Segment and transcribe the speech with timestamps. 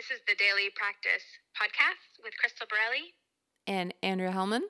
[0.00, 1.22] This is the Daily Practice
[1.60, 3.12] podcast with Crystal Borelli
[3.66, 4.62] and Andrea Hellman.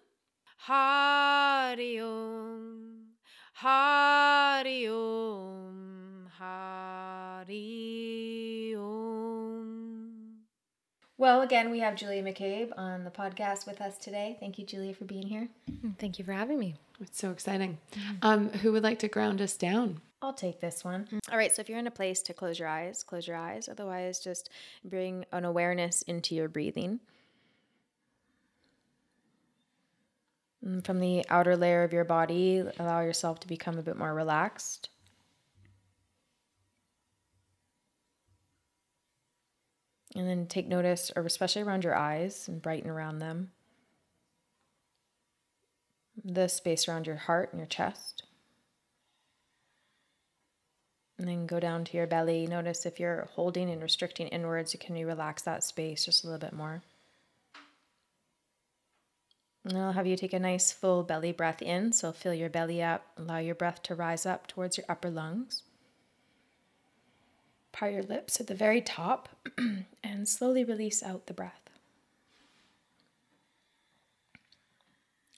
[0.56, 3.10] Hari Om,
[3.53, 7.54] Hari Om, Hari
[8.77, 10.38] Om.
[11.16, 14.37] Well, again, we have Julia McCabe on the podcast with us today.
[14.40, 15.49] Thank you, Julia, for being here.
[16.01, 16.74] Thank you for having me.
[17.01, 17.78] It's so exciting.
[18.20, 20.01] Um, who would like to ground us down?
[20.23, 21.06] I'll take this one.
[21.10, 23.37] Mm, all right, so if you're in a place to close your eyes, close your
[23.37, 23.69] eyes.
[23.69, 24.50] Otherwise, just
[24.84, 27.01] bring an awareness into your breathing.
[30.62, 34.12] And from the outer layer of your body, allow yourself to become a bit more
[34.12, 34.91] relaxed.
[40.14, 43.52] And then take notice, or especially around your eyes, and brighten around them.
[46.23, 48.25] The space around your heart and your chest.
[51.20, 52.47] And then go down to your belly.
[52.47, 56.27] Notice if you're holding and restricting inwards, you can you relax that space just a
[56.27, 56.83] little bit more?
[59.67, 61.92] And I'll have you take a nice full belly breath in.
[61.92, 65.62] So fill your belly up, allow your breath to rise up towards your upper lungs.
[67.70, 69.28] Part your lips at the very top
[70.02, 71.69] and slowly release out the breath.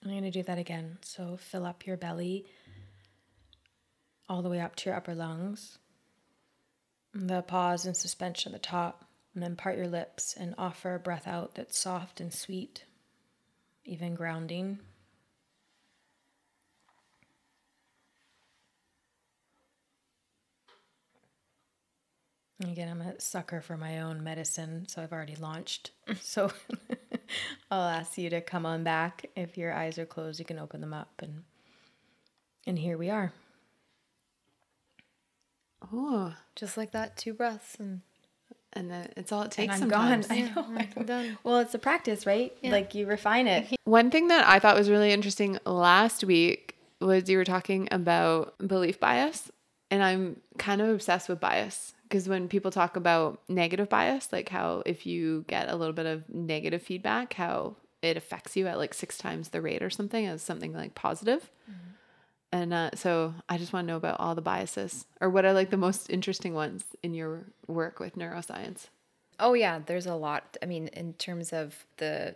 [0.01, 0.99] I'm going to do that again.
[1.01, 2.45] So fill up your belly
[4.29, 5.77] all the way up to your upper lungs.
[7.13, 10.99] The pause and suspension at the top, and then part your lips and offer a
[10.99, 12.85] breath out that's soft and sweet,
[13.85, 14.79] even grounding.
[22.63, 25.91] Again, I'm a sucker for my own medicine, so I've already launched.
[26.21, 26.51] So
[27.71, 29.29] I'll ask you to come on back.
[29.35, 31.43] If your eyes are closed, you can open them up and
[32.65, 33.33] and here we are.
[35.91, 38.01] Oh, Just like that, two breaths and
[38.75, 39.81] and then it's all it And takes.
[39.81, 40.23] I'm gone.
[40.23, 40.31] sometimes.
[40.31, 40.67] I know.
[40.77, 41.03] I know.
[41.05, 41.37] done.
[41.43, 42.51] Well, it's a practice, right?
[42.63, 43.67] Like you refine it.
[43.83, 48.55] One thing that I thought was really interesting last week was you were talking about
[48.67, 49.51] belief bias,
[49.91, 54.49] and I'm kind of obsessed with bias because when people talk about negative bias, like
[54.49, 58.77] how if you get a little bit of negative feedback, how it affects you at
[58.79, 61.51] like six times the rate or something as something like positive.
[61.69, 61.89] Mm-hmm.
[62.53, 65.53] And uh, so I just want to know about all the biases or what are
[65.53, 68.89] like the most interesting ones in your work with neuroscience.
[69.39, 70.55] Oh yeah, there's a lot.
[70.61, 72.35] I mean, in terms of the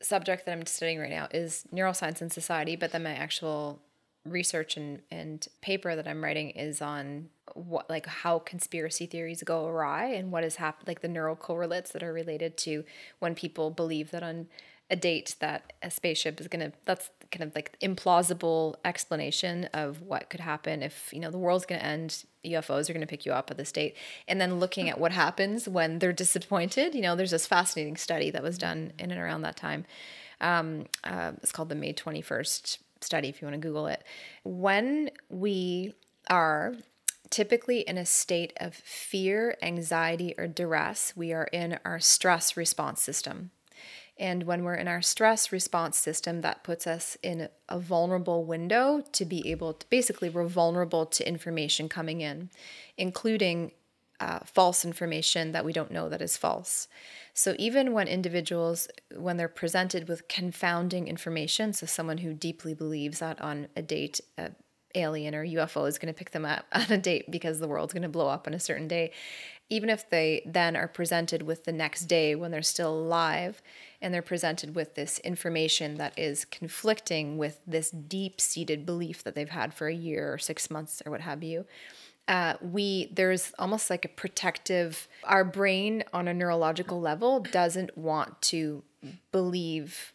[0.00, 3.82] subject that I'm studying right now is neuroscience and society, but then my actual
[4.24, 9.66] research and, and paper that I'm writing is on what like how conspiracy theories go
[9.66, 12.84] awry and what has happened like the neural correlates that are related to
[13.18, 14.46] when people believe that on
[14.90, 20.28] a date that a spaceship is gonna that's kind of like implausible explanation of what
[20.28, 23.50] could happen if you know the world's gonna end ufos are gonna pick you up
[23.50, 23.96] at this date.
[24.26, 28.30] And then looking at what happens when they're disappointed you know there's this fascinating study
[28.30, 29.86] that was done in and around that time.
[30.40, 34.02] Um, uh, it's called the may 21st study if you want to google it.
[34.42, 35.94] When we
[36.28, 36.74] are
[37.30, 43.00] typically in a state of fear anxiety or duress we are in our stress response
[43.00, 43.52] system
[44.20, 49.02] and when we're in our stress response system, that puts us in a vulnerable window
[49.12, 52.50] to be able to basically, we're vulnerable to information coming in,
[52.98, 53.72] including
[54.20, 56.86] uh, false information that we don't know that is false.
[57.32, 63.20] So even when individuals, when they're presented with confounding information, so someone who deeply believes
[63.20, 64.50] that on a date, a
[64.94, 67.94] alien or UFO is going to pick them up on a date because the world's
[67.94, 69.12] going to blow up on a certain day,
[69.70, 73.62] even if they then are presented with the next day when they're still alive
[74.02, 79.34] and they're presented with this information that is conflicting with this deep seated belief that
[79.34, 81.64] they've had for a year or six months or what have you.
[82.28, 88.40] Uh, we there's almost like a protective our brain on a neurological level doesn't want
[88.40, 88.84] to
[89.32, 90.12] believe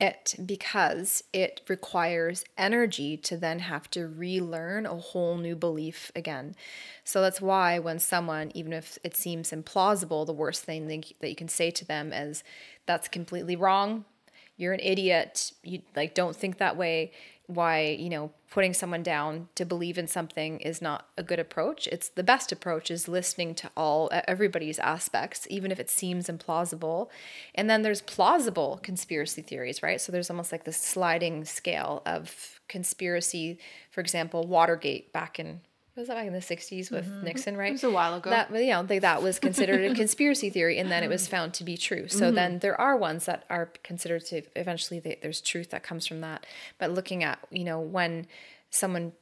[0.00, 6.54] it because it requires energy to then have to relearn a whole new belief again.
[7.04, 11.36] So that's why when someone, even if it seems implausible, the worst thing that you
[11.36, 12.42] can say to them is,
[12.86, 14.04] "That's completely wrong.
[14.56, 15.52] You're an idiot.
[15.62, 17.12] You like don't think that way."
[17.50, 21.86] Why you know putting someone down to believe in something is not a good approach.
[21.86, 27.08] It's the best approach is listening to all everybody's aspects, even if it seems implausible.
[27.54, 30.00] And then there's plausible conspiracy theories, right?
[30.00, 33.58] So there's almost like this sliding scale of conspiracy.
[33.90, 35.60] For example, Watergate back in
[35.96, 37.24] was that back in the 60s with mm-hmm.
[37.24, 37.70] Nixon, right?
[37.70, 38.30] It was a while ago.
[38.30, 41.30] That you know, like that was considered a conspiracy theory, and then it was mm-hmm.
[41.30, 42.08] found to be true.
[42.08, 42.58] So then mm-hmm.
[42.60, 46.46] there are ones that are considered to eventually they, there's truth that comes from that.
[46.78, 48.26] But looking at you know when
[48.70, 49.12] someone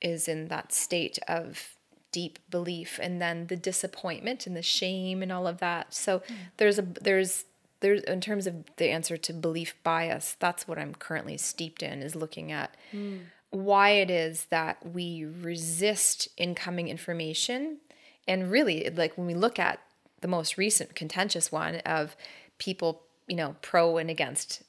[0.00, 1.74] is in that state of
[2.12, 6.34] deep belief and then the disappointment and the shame and all of that so mm.
[6.56, 7.44] there's a there's
[7.80, 12.00] there's in terms of the answer to belief bias that's what i'm currently steeped in
[12.02, 13.20] is looking at mm.
[13.50, 17.78] Why it is that we resist incoming information
[18.26, 19.80] and really like when we look at
[20.20, 22.16] the most recent contentious one of
[22.58, 24.62] people you know pro and against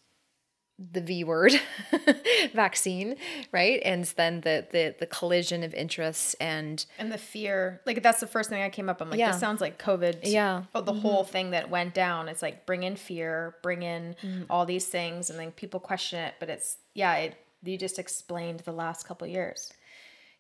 [0.93, 1.59] the V word
[2.53, 3.17] vaccine,
[3.51, 3.81] right?
[3.83, 8.27] And then the the the collision of interests and And the fear, like that's the
[8.27, 9.01] first thing I came up.
[9.01, 9.31] I'm like, Yeah.
[9.31, 10.19] this sounds like COVID.
[10.23, 10.63] Yeah.
[10.73, 11.01] Oh, the mm-hmm.
[11.01, 12.29] whole thing that went down.
[12.29, 14.43] It's like bring in fear, bring in mm-hmm.
[14.49, 16.35] all these things, and then people question it.
[16.39, 19.73] But it's yeah, it you just explained the last couple years.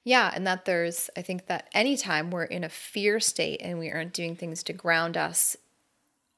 [0.03, 3.91] yeah, and that there's I think that anytime we're in a fear state and we
[3.91, 5.57] aren't doing things to ground us,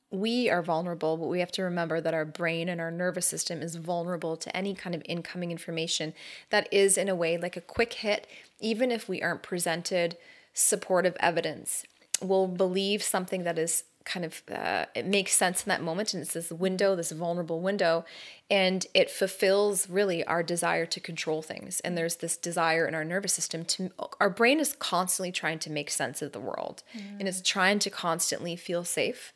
[0.09, 3.61] we are vulnerable, but we have to remember that our brain and our nervous system
[3.61, 6.13] is vulnerable to any kind of incoming information
[6.49, 8.27] that is in a way like a quick hit,
[8.59, 10.17] even if we aren't presented
[10.53, 11.85] supportive evidence.
[12.21, 16.23] We'll believe something that is kind of uh, it makes sense in that moment and
[16.23, 18.03] it's this window this vulnerable window
[18.49, 23.05] and it fulfills really our desire to control things and there's this desire in our
[23.05, 26.83] nervous system to our brain is constantly trying to make sense of the world
[27.19, 29.33] and it's trying to constantly feel safe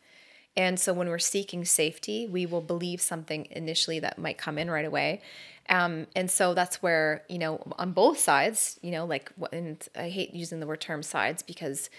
[0.58, 4.72] and so when we're seeking safety, we will believe something initially that might come in
[4.72, 5.22] right away.
[5.68, 10.10] Um, and so that's where, you know, on both sides, you know, like, and I
[10.10, 11.90] hate using the word term sides because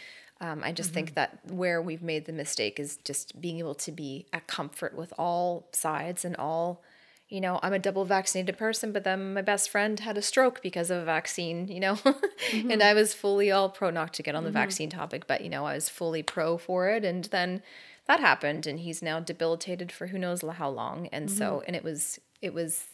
[0.40, 1.14] um, I just think mm-hmm.
[1.14, 5.12] that where we've made the mistake is just being able to be at comfort with
[5.18, 6.82] all sides and all,
[7.28, 10.62] you know, I'm a double vaccinated person, but then my best friend had a stroke
[10.62, 12.82] because of a vaccine, you know, and mm-hmm.
[12.82, 14.58] I was fully all pro, not to get on the mm-hmm.
[14.58, 17.02] vaccine topic, but, you know, I was fully pro for it.
[17.02, 17.62] And then
[18.06, 21.06] that happened and he's now debilitated for who knows how long.
[21.08, 22.84] And so, and it was, it was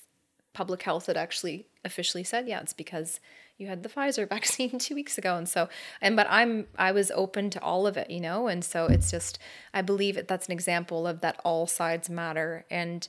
[0.53, 3.21] public health had actually officially said, yeah, it's because
[3.59, 5.37] you had the Pfizer vaccine two weeks ago.
[5.37, 5.69] And so,
[6.01, 8.49] and, but I'm, I was open to all of it, you know?
[8.49, 9.39] And so it's just,
[9.73, 12.65] I believe that that's an example of that all sides matter.
[12.71, 13.07] And,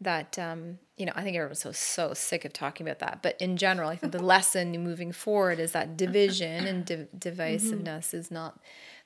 [0.00, 3.40] that um, you know i think everyone's so so sick of talking about that but
[3.40, 8.30] in general i think the lesson moving forward is that division and div- divisiveness is
[8.30, 8.60] not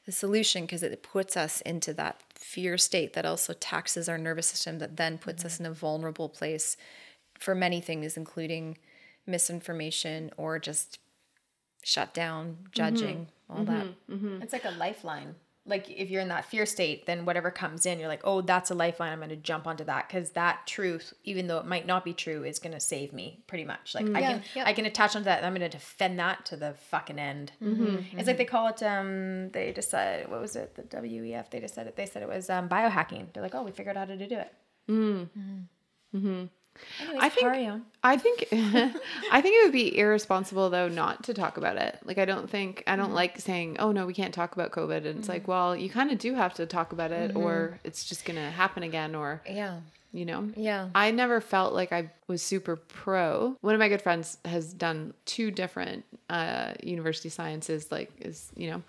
[0.07, 4.49] the solution because it puts us into that fear state that also taxes our nervous
[4.49, 6.77] system that then puts us in a vulnerable place
[7.41, 8.79] for many things including
[9.27, 10.99] misinformation or just
[11.83, 12.67] shut down mm-hmm.
[12.73, 14.15] judging all that mm-hmm.
[14.15, 14.43] Mm-hmm.
[14.43, 15.35] It's like a lifeline.
[15.67, 18.71] Like if you're in that fear state, then whatever comes in, you're like, oh, that's
[18.71, 19.13] a lifeline.
[19.13, 22.13] I'm going to jump onto that because that truth, even though it might not be
[22.13, 23.95] true, is going to save me pretty much.
[23.95, 24.17] Like mm.
[24.17, 24.65] I Yeah, can, yeah.
[24.67, 25.39] I can attach onto that.
[25.39, 27.53] And I'm going to defend that to the fucking end.
[28.17, 28.83] It's like they call it.
[28.83, 30.75] Um, they just said what was it?
[30.75, 31.51] The WEF.
[31.51, 31.95] They just said it.
[31.95, 33.33] They said it was um, biohacking.
[33.33, 34.53] They're like, oh, we figured out how to do it.
[34.89, 35.29] Mm.
[36.17, 36.49] Mm.
[37.01, 37.83] Anyways, I think.
[38.03, 38.49] I think
[39.33, 41.99] I think it would be irresponsible though not to talk about it.
[42.05, 43.15] Like I don't think I don't mm-hmm.
[43.15, 45.51] like saying, "Oh no, we can't talk about COVID." And it's like, mm-hmm.
[45.51, 47.77] well, you kind of do have to talk about it or mm-hmm.
[47.87, 49.81] it's just going to happen again or, yeah
[50.13, 50.51] you know.
[50.57, 53.57] yeah I never felt like I was super pro.
[53.61, 58.71] One of my good friends has done two different uh, university sciences, like is you
[58.71, 58.83] know,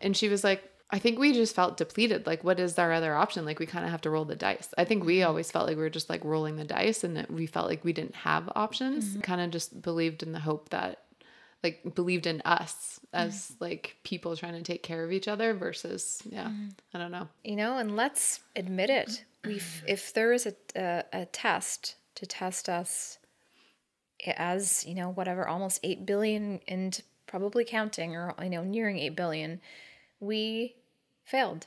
[0.00, 2.26] and she was like, I think we just felt depleted.
[2.26, 3.44] Like, what is our other option?
[3.44, 4.72] Like, we kind of have to roll the dice.
[4.78, 5.28] I think we mm-hmm.
[5.28, 7.84] always felt like we were just like rolling the dice, and that we felt like
[7.84, 9.10] we didn't have options.
[9.10, 9.20] Mm-hmm.
[9.20, 11.02] Kind of just believed in the hope that,
[11.62, 13.64] like, believed in us as mm-hmm.
[13.64, 16.50] like people trying to take care of each other versus, yeah,
[16.94, 17.28] I don't know.
[17.44, 22.26] you know and let's admit it we if there is a, a, a test to
[22.26, 23.18] test us
[24.36, 29.16] as you know whatever almost 8 billion and probably counting or you know nearing 8
[29.16, 29.60] billion
[30.20, 30.74] we
[31.28, 31.66] failed.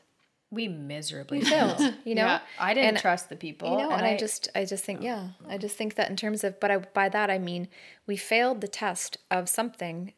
[0.49, 1.79] We miserably failed.
[2.03, 2.25] you know?
[2.25, 2.39] Yeah.
[2.59, 3.71] I didn't And- trust the people.
[3.71, 5.03] you know and, I, just i just think oh.
[5.03, 7.67] yeah i just think that in terms of but I, by that i mean
[8.05, 10.13] we failed the test of something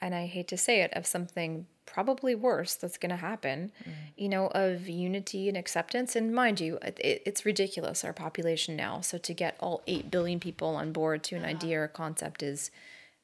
[0.00, 3.92] and i hate to say it of something probably worse that's going to happen mm.
[4.16, 6.14] you know of unity and acceptance.
[6.14, 9.00] And mind you it, it- it's ridiculous our population now.
[9.00, 11.50] So to get all 8 billion people on board to an uh-huh.
[11.50, 12.70] idea or concept is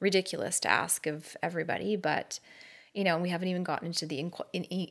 [0.00, 2.38] ridiculous to ask of everybody but
[2.96, 4.18] you know, we haven't even gotten into the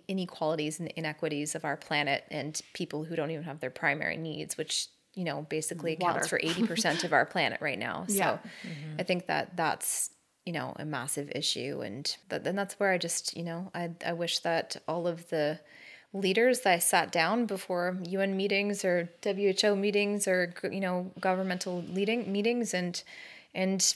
[0.08, 4.58] inequalities and inequities of our planet and people who don't even have their primary needs,
[4.58, 8.06] which you know basically accounts for eighty percent of our planet right now.
[8.08, 8.38] So Yeah.
[9.00, 10.12] I think that that's
[10.46, 13.90] you know a massive issue, and that, then that's where I just you know I
[14.06, 15.60] I wish that all of the
[16.14, 21.82] leaders that I sat down before UN meetings or WHO meetings or you know governmental
[21.90, 23.02] leading meetings and
[23.56, 23.96] and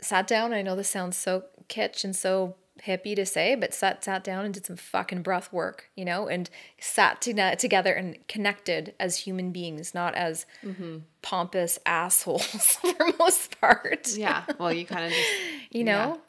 [0.00, 0.52] sat down.
[0.52, 4.44] I know this sounds so kitsch and so hippie to say, but sat sat down
[4.44, 9.18] and did some fucking breath work, you know, and sat to, together and connected as
[9.18, 10.98] human beings, not as mm-hmm.
[11.22, 12.44] pompous assholes
[12.76, 14.16] for most part.
[14.16, 14.44] Yeah.
[14.58, 15.30] Well, you kind of just,
[15.70, 16.20] You know?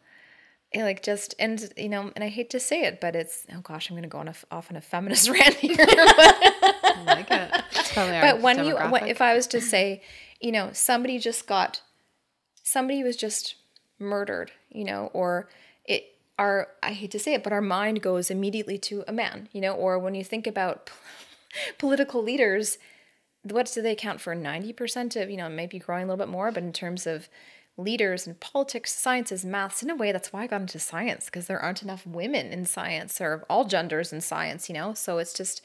[0.74, 3.62] Yeah, like just and you know, and I hate to say it, but it's oh
[3.62, 5.78] gosh, I'm gonna go on a, off on a feminist rant here.
[5.78, 7.52] but I like it.
[7.96, 10.02] But when you if I was to say,
[10.42, 11.82] you know, somebody just got
[12.64, 13.56] somebody was just
[14.00, 15.48] murdered, you know, or
[16.38, 19.62] our I hate to say it, but our mind goes immediately to a man, you
[19.62, 20.90] know, or when you think about
[21.78, 22.78] political leaders,
[23.44, 26.52] what do they account for 90% of, you know, maybe growing a little bit more,
[26.52, 27.30] but in terms of
[27.78, 31.48] leaders and politics, sciences, maths, in a way, that's why I got into science, because
[31.48, 34.94] there aren't enough women in science or all genders in science, you know?
[34.94, 35.62] So it's just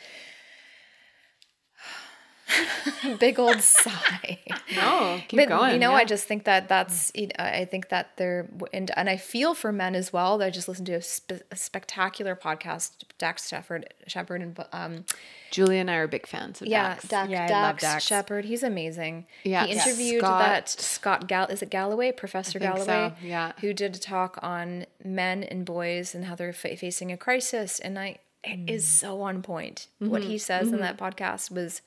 [3.19, 4.39] big old sigh.
[4.77, 5.73] no, keep but going.
[5.75, 5.97] you know, yeah.
[5.97, 7.11] I just think that that's.
[7.15, 10.43] you know, I think that they're and and I feel for men as well.
[10.43, 15.05] I just listened to a, spe- a spectacular podcast, Dax Shepard, Shepard, and um,
[15.51, 17.09] Julie and I are big fans of yeah, Dax.
[17.09, 18.05] Dax, Yeah, I love Dax, Dax.
[18.05, 18.45] Shepard.
[18.45, 19.27] He's amazing.
[19.45, 21.47] Yeah, he interviewed Scott- that Scott Gall.
[21.47, 23.13] Is it Galloway, Professor think Galloway?
[23.21, 23.53] so, yeah.
[23.61, 27.79] who did a talk on men and boys and how they're fa- facing a crisis,
[27.81, 29.89] and I it is so on point.
[29.99, 30.31] What Mm-hmm.
[30.31, 31.83] he says in that podcast was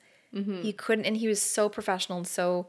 [0.62, 2.66] he couldn't, and he was so professional and so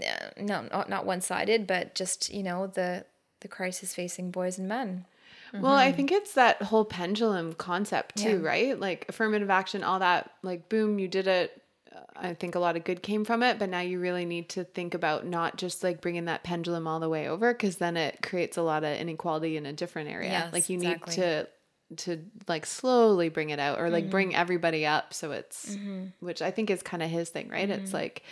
[0.00, 3.04] uh, no, not not one sided, but just you know the
[3.40, 5.06] the crisis facing boys and men.
[5.52, 8.48] Well, I think it's that whole pendulum concept too, Yeah.
[8.48, 8.80] right?
[8.80, 11.62] Like affirmative action, all that, like boom, you did it.
[12.16, 14.64] I think a lot of good came from it, but now you really need to
[14.64, 18.20] think about not just like bringing that pendulum all the way over because then it
[18.20, 20.30] creates a lot of inequality in a different area.
[20.30, 21.12] Yes, like you exactly.
[21.12, 21.48] need to
[21.96, 24.10] to like slowly bring it out or like Mm-hmm.
[24.10, 25.76] bring everybody up so it's
[26.20, 27.68] which I think is kind of his thing, right?
[27.68, 27.82] Mm-hmm.
[27.82, 28.22] It's like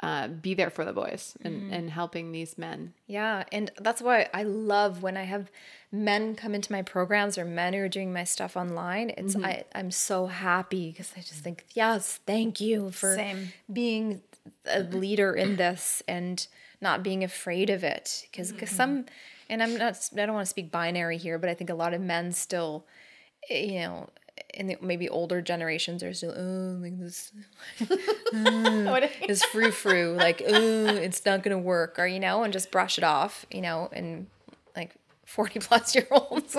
[0.00, 2.92] uh, be there for the boys and, and helping these men.
[3.06, 5.50] Yeah, and that's why I love when I have
[5.90, 9.10] men come into my programs or men who are doing my stuff online.
[9.16, 13.52] It's I I'm so happy because I just think yes, thank you for Same.
[13.72, 14.20] being
[14.66, 16.46] a leader in this and
[16.80, 19.06] not being afraid of it because some
[19.48, 21.94] and I'm not I don't want to speak binary here, but I think a lot
[21.94, 22.86] of men still
[23.50, 24.08] eh, you know
[24.52, 27.32] in the maybe older generations are still oh like this
[29.28, 32.98] is frou frou, like, oh it's not gonna work, or you know, and just brush
[32.98, 34.26] it off, you know, and
[34.76, 36.56] like 40 plus year olds.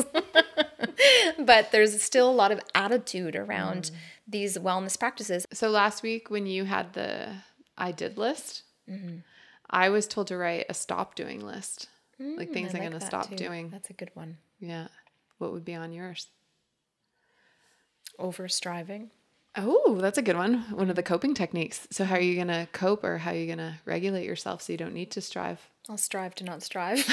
[1.40, 3.92] but there's still a lot of attitude around
[4.28, 5.46] these wellness practices.
[5.54, 7.30] So last week when you had the
[7.78, 9.18] I did list, Mm-hmm.
[9.70, 11.90] I was told to write a stop doing list.
[12.20, 13.36] Like things I I'm like going to stop too.
[13.36, 13.70] doing.
[13.70, 14.38] That's a good one.
[14.60, 14.88] Yeah.
[15.38, 16.28] What would be on yours?
[18.18, 19.12] Over striving.
[19.56, 20.62] Oh, that's a good one.
[20.72, 21.88] One of the coping techniques.
[21.92, 24.62] So how are you going to cope or how are you going to regulate yourself
[24.62, 25.60] so you don't need to strive?
[25.90, 27.00] I'll strive to not strive.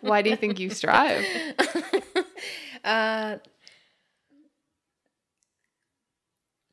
[0.00, 1.24] Why do you think you strive?
[2.84, 3.36] uh,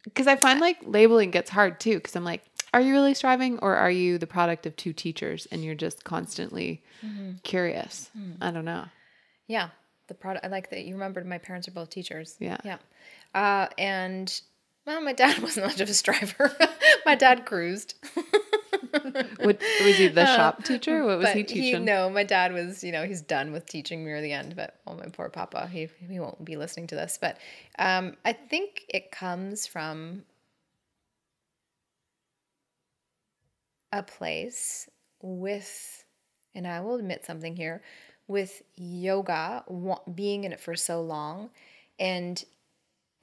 [0.03, 1.95] Because I find like labeling gets hard too.
[1.95, 5.45] Because I'm like, are you really striving or are you the product of two teachers
[5.51, 7.31] and you're just constantly Mm-hmm.
[7.43, 8.11] curious?
[8.39, 8.85] I don't know.
[9.47, 9.69] yeah,
[10.07, 10.45] the product.
[10.45, 12.35] I like that you remembered my parents are both teachers.
[12.39, 12.57] Yeah.
[12.63, 12.77] Yeah.
[13.33, 14.41] Uh, and
[14.85, 16.51] well, my dad wasn't much of a striver.
[17.05, 17.95] my dad cruised.
[19.39, 21.05] What was he the shop teacher?
[21.05, 21.85] What was but he teaching?
[21.85, 24.55] no, my dad was, you know, he's done with teaching near the end.
[24.55, 27.17] But oh, my poor papa, he he won't be listening to this.
[27.19, 27.37] But
[27.79, 30.23] um, I think it comes from
[33.91, 34.89] a place
[35.21, 36.05] with,
[36.55, 37.81] and I will admit something here,
[38.27, 39.63] with yoga,
[40.13, 41.49] being in it for so long,
[41.99, 42.43] and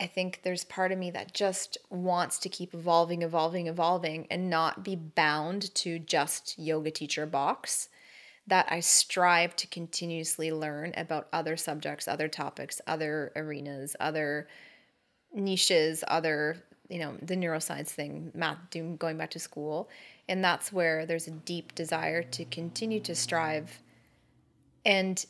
[0.01, 4.49] I think there's part of me that just wants to keep evolving, evolving, evolving, and
[4.49, 7.89] not be bound to just yoga teacher box.
[8.47, 14.49] That I strive to continuously learn about other subjects, other topics, other arenas, other
[15.35, 16.57] niches, other,
[16.89, 19.91] you know, the neuroscience thing, math, doing, going back to school.
[20.28, 23.82] And that's where there's a deep desire to continue to strive.
[24.85, 25.25] And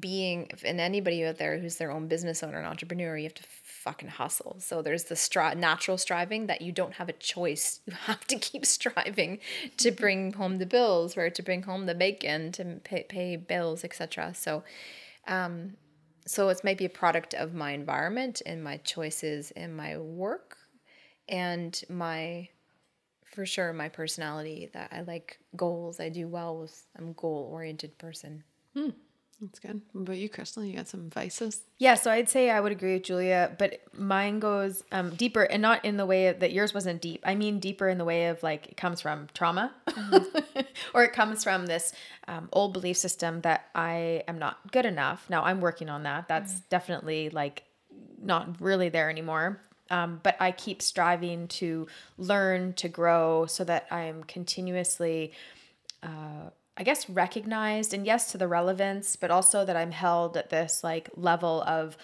[0.00, 3.42] being and anybody out there who's their own business owner and entrepreneur you have to
[3.42, 4.56] fucking hustle.
[4.58, 7.80] So there's the stri- natural striving that you don't have a choice.
[7.86, 9.40] You have to keep striving
[9.76, 13.84] to bring home the bills or to bring home the bacon to pay, pay bills
[13.84, 14.64] etc so
[15.28, 15.74] um
[16.26, 20.56] so it's maybe a product of my environment and my choices and my work
[21.28, 22.48] and my
[23.34, 27.48] for sure my personality that i like goals i do well with i'm a goal
[27.52, 28.44] oriented person
[29.40, 29.82] That's good.
[29.92, 30.64] What about you, Crystal?
[30.64, 31.62] You got some vices?
[31.78, 35.60] Yeah, so I'd say I would agree with Julia, but mine goes um, deeper and
[35.60, 37.20] not in the way of, that yours wasn't deep.
[37.26, 39.74] I mean, deeper in the way of like it comes from trauma
[40.94, 41.92] or it comes from this
[42.28, 45.26] um, old belief system that I am not good enough.
[45.28, 46.28] Now I'm working on that.
[46.28, 47.64] That's definitely like
[48.22, 49.60] not really there anymore.
[49.90, 51.86] Um, but I keep striving to
[52.16, 55.32] learn, to grow so that I am continuously
[56.02, 60.50] uh, I guess recognized and yes to the relevance, but also that I'm held at
[60.50, 61.96] this like level of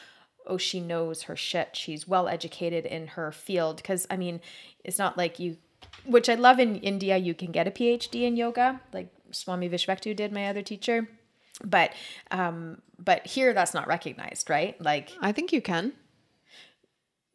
[0.46, 1.70] oh she knows her shit.
[1.76, 4.40] She's well educated in her field cuz I mean,
[4.84, 5.56] it's not like you
[6.04, 10.14] which I love in India you can get a PhD in yoga, like Swami Vishvketu
[10.14, 11.08] did my other teacher.
[11.64, 11.92] But
[12.30, 14.80] um but here that's not recognized, right?
[14.80, 15.94] Like I think you can.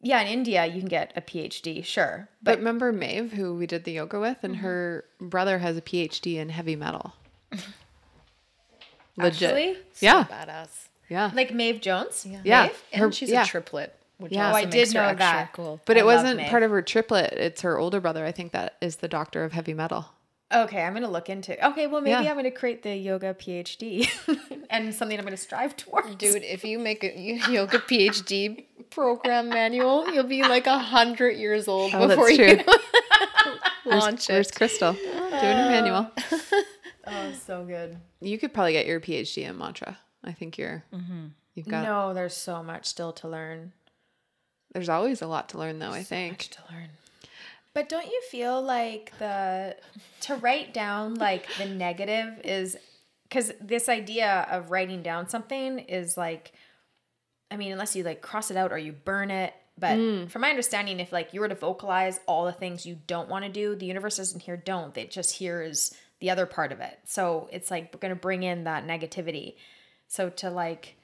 [0.06, 2.28] Yeah, in India you can get a PhD, sure.
[2.42, 4.64] But remember Maeve, who we did the yoga with, and mm-hmm.
[4.64, 7.14] her brother has a PhD in heavy metal.
[9.16, 9.42] Legit.
[9.50, 10.24] Actually, yeah.
[10.24, 10.88] Badass.
[11.08, 11.30] Yeah.
[11.34, 12.26] like Maeve Jones.
[12.28, 12.40] Yeah.
[12.44, 12.62] Yeah.
[12.64, 12.82] Maeve?
[12.92, 13.42] And Her- she's yeah.
[13.42, 13.94] a triplet.
[14.18, 14.48] Which Yeah.
[14.48, 15.52] also Oh, I did her know extra that.
[15.52, 15.80] Cool.
[15.84, 16.48] but I it wasn't Maeve.
[16.50, 17.32] part of her triplet.
[17.34, 20.06] It's her older brother, I think, that is the doctor of heavy metal.
[20.54, 21.52] Okay, I'm gonna look into.
[21.70, 22.30] Okay, well maybe Yeah.
[22.30, 24.08] I'm gonna create the yoga PhD
[24.70, 26.14] and something I'm gonna strive towards.
[26.16, 27.12] Dude, if you make a
[27.50, 32.60] yoga PhD program manual, you'll be like a hundred years old Oh, before you
[33.84, 34.54] launch Where's it.
[34.54, 34.92] Crystal?
[34.92, 36.10] Doing her manual.
[37.06, 37.96] oh, so good.
[38.20, 39.98] You could probably get your PhD in mantra.
[40.24, 41.26] I think you're, Mm-hmm.
[41.54, 43.72] you've got, no, there's so much still to learn.
[44.72, 46.32] there's always a lot to learn though, I think.
[46.34, 46.88] Much to learn.
[47.76, 49.76] But don't you feel like the
[50.22, 52.74] to write down like the negative is
[53.24, 56.52] because this idea of writing down something is like,
[57.50, 59.52] I mean, unless you like cross it out or you burn it.
[59.76, 60.30] But mm.
[60.30, 63.44] from my understanding, if like you were to vocalize all the things you don't want
[63.44, 64.96] to do, the universe doesn't hear don't.
[64.96, 66.98] It just hears the other part of it.
[67.04, 69.56] So it's like we're gonna bring in that negativity.
[70.08, 70.96] So to like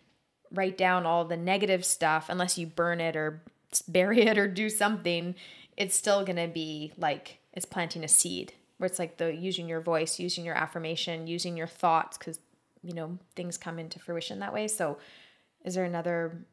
[0.50, 3.43] write down all the negative stuff, unless you burn it or
[3.88, 5.35] bury it or do something,
[5.76, 8.55] it's still gonna be like it's planting a seed.
[8.79, 12.41] Where it's like the using your voice, using your affirmation, using your thoughts, because
[12.83, 14.67] you know things come into fruition that way.
[14.69, 14.99] So,
[15.64, 16.45] is there another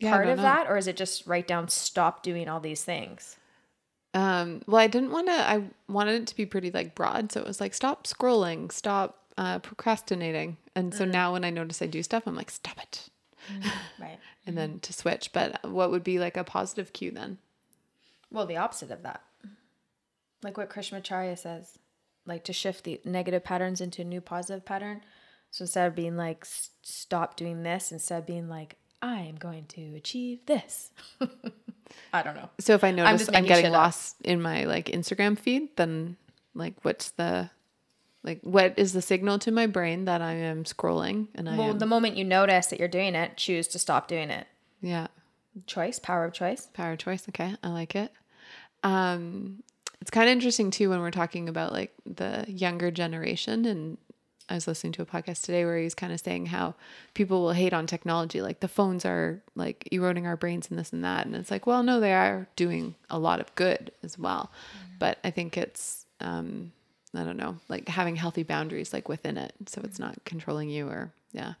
[0.00, 0.42] Yeah, part of know.
[0.42, 3.36] that, or is it just write down stop doing all these things?
[4.14, 7.30] Um, well, I didn't want to, I wanted it to be pretty like broad.
[7.30, 10.56] So it was like, stop scrolling, stop uh, procrastinating.
[10.74, 13.08] And so now when I notice I do stuff, I'm like, stop it.
[14.00, 14.18] Right.
[14.46, 15.34] And then to switch.
[15.34, 17.36] But what would be like a positive cue then?
[18.30, 19.22] Well, the opposite of that.
[20.42, 21.78] Like what Krishnamacharya says,
[22.26, 25.00] like to shift the negative patterns into a new positive pattern.
[25.50, 29.36] So instead of being like, "S- stop doing this, instead of being like, I am
[29.36, 30.90] going to achieve this.
[32.12, 32.50] I don't know.
[32.60, 33.78] So if I notice just I'm, getting shit up.
[33.78, 36.16] lost in my like Instagram feed, then
[36.54, 37.50] like what's the
[38.22, 41.70] like what is the signal to my brain that I am scrolling and I Well,
[41.70, 44.46] am the moment you notice that you're doing it, choose to stop doing it.
[44.82, 45.06] yeah
[45.66, 46.66] Choice, power of choice.
[46.74, 47.26] power of choice.
[47.30, 48.12] Okay, I like it.
[48.82, 49.62] Um,
[50.00, 53.98] it's kind of interesting too when we're talking about like the younger generation and.
[54.50, 56.74] I was listening to a podcast today where he was kind of saying how
[57.12, 60.90] people will hate on technology, like the phones are like eroding our brains and this
[60.90, 61.26] and that.
[61.26, 64.50] And it's like, well, no, they are doing a lot of good as well.
[64.98, 66.72] But I think it's, um,
[67.14, 69.52] I don't know, like having healthy boundaries like within it.
[69.66, 71.52] So it's not controlling you or, yeah.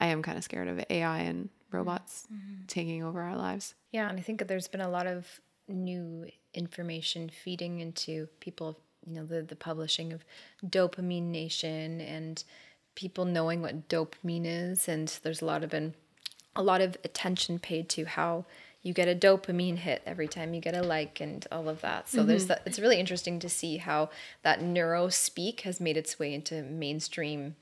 [0.00, 2.26] I am kind of scared of AI and robots
[2.66, 3.74] taking over our lives.
[3.92, 5.40] Yeah, and I think that there's been a lot of
[5.72, 10.24] new information feeding into people, you know, the, the publishing of
[10.64, 12.42] Dopamine Nation and
[12.94, 14.88] people knowing what dopamine is.
[14.88, 15.94] And there's a lot of been
[16.54, 18.44] a lot of attention paid to how
[18.82, 22.08] you get a dopamine hit every time you get a like and all of that.
[22.08, 22.48] So there's mm-hmm.
[22.48, 24.10] that it's really interesting to see how
[24.42, 27.54] that neuro speak has made its way into mainstream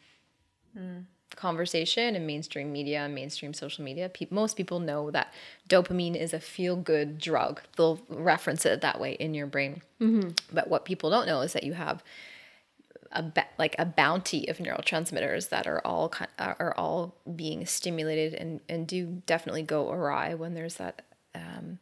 [0.77, 1.05] mm.
[1.37, 5.33] Conversation and mainstream media and mainstream social media, pe- most people know that
[5.69, 7.61] dopamine is a feel good drug.
[7.77, 9.83] They'll reference it that way in your brain.
[10.01, 10.31] Mm-hmm.
[10.53, 12.03] But what people don't know is that you have
[13.13, 17.67] a ba- like a bounty of neurotransmitters that are all ki- uh, are all being
[17.67, 21.03] stimulated and and do definitely go awry when there's that
[21.35, 21.79] um,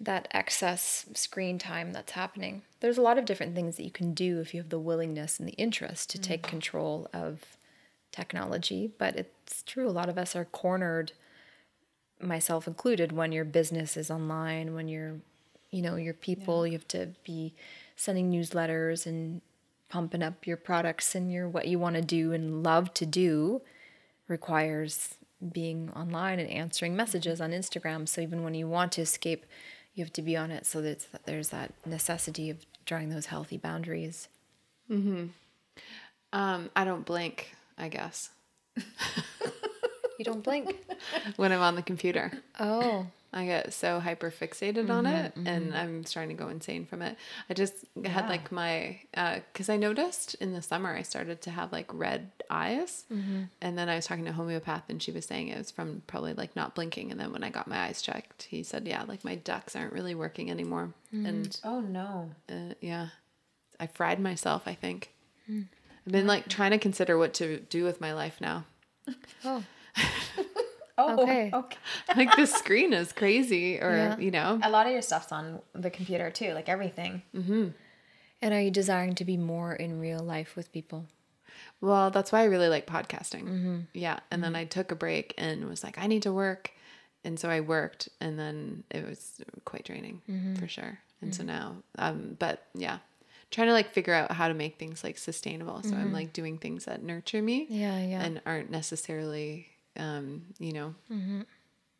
[0.00, 2.62] that excess screen time that's happening.
[2.80, 5.38] There's a lot of different things that you can do if you have the willingness
[5.38, 6.50] and the interest to take mm.
[6.50, 7.57] control of
[8.12, 11.12] technology, but it's true a lot of us are cornered
[12.20, 15.20] myself included when your business is online, when you're
[15.70, 17.54] you know, your people, you have to be
[17.96, 19.42] sending newsletters and
[19.88, 23.60] pumping up your products and your what you want to do and love to do
[24.28, 25.14] requires
[25.52, 28.08] being online and answering messages on Instagram.
[28.08, 29.46] So even when you want to escape,
[29.94, 30.66] you have to be on it.
[30.66, 34.28] So that there's that necessity of drawing those healthy boundaries.
[34.90, 35.26] Mm-hmm.
[36.32, 38.30] Um, I don't blink, I guess,
[40.18, 40.76] You don't blink.
[41.36, 42.32] when I'm on the computer.
[42.58, 45.76] Oh, I get so hyper fixated on mm-hmm, it and mm-hmm.
[45.76, 47.16] I'm starting to go insane from it.
[47.48, 51.50] I just had like my, uh, because I noticed in the summer I started to
[51.50, 53.04] have like red eyes.
[53.12, 53.42] Mm-hmm.
[53.60, 56.02] And then I was talking to a homeopath and she was saying it was from
[56.06, 57.10] probably like not blinking.
[57.10, 59.92] And then when I got my eyes checked, he said, yeah, like my ducts aren't
[59.92, 60.94] really working anymore.
[61.12, 62.30] And Oh no.
[62.50, 63.08] uh, yeah,
[63.78, 65.12] I fried myself, I think.
[65.46, 65.62] Hmm.
[66.08, 66.48] I've been like mm-hmm.
[66.56, 68.64] trying to consider what to do with my life now.
[69.44, 69.62] Oh,
[71.00, 71.50] Oh, Okay.
[71.52, 71.76] okay.
[72.16, 74.18] Like the screen is crazy, or Yeah.
[74.18, 77.22] you know, A lot of your stuff's on the computer too, like everything.
[77.36, 77.68] Mm-hmm.
[78.40, 81.04] and are you desiring to be more in real life with people?
[81.82, 83.44] Well, that's why I really like podcasting.
[83.44, 83.78] Mm-hmm.
[83.92, 84.20] Yeah.
[84.30, 86.70] And then I took a break and was like, I need to work.
[87.22, 90.22] And so I worked and then it was quite draining
[90.58, 91.00] for sure.
[91.20, 92.98] And so now, um, but yeah,
[93.50, 95.82] trying to like figure out how to make things like sustainable.
[95.82, 96.14] So I'm mm-hmm.
[96.14, 98.22] like doing things that nurture me Yeah, yeah.
[98.22, 101.42] and aren't necessarily, um, you know, mm-hmm.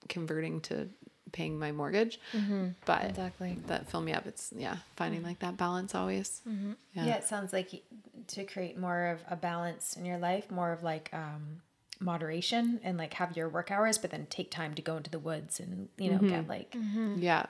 [0.08, 0.88] converting to
[1.32, 2.68] paying my mortgage, mm-hmm.
[2.84, 3.58] but Exactly.
[3.66, 4.26] that fill me up.
[4.26, 6.40] It's yeah, finding like that balance always.
[6.46, 7.04] Yeah.
[7.04, 7.14] Yeah.
[7.16, 7.82] it sounds like
[8.28, 11.62] to create more of a balance in your life, more of like um,
[12.00, 15.18] moderation and like have your work hours, but then take time to go into the
[15.18, 16.76] woods and, you know, get like
[17.16, 17.46] Yeah.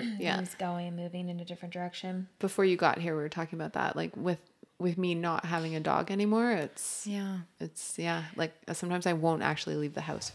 [0.18, 0.36] Yeah.
[0.36, 2.28] things going and moving in a different direction.
[2.38, 4.38] before you got here we were talking about that like with
[4.78, 7.38] with me not having a dog anymore it's Yeah.
[7.60, 10.32] it's yeah like sometimes i won't actually leave the house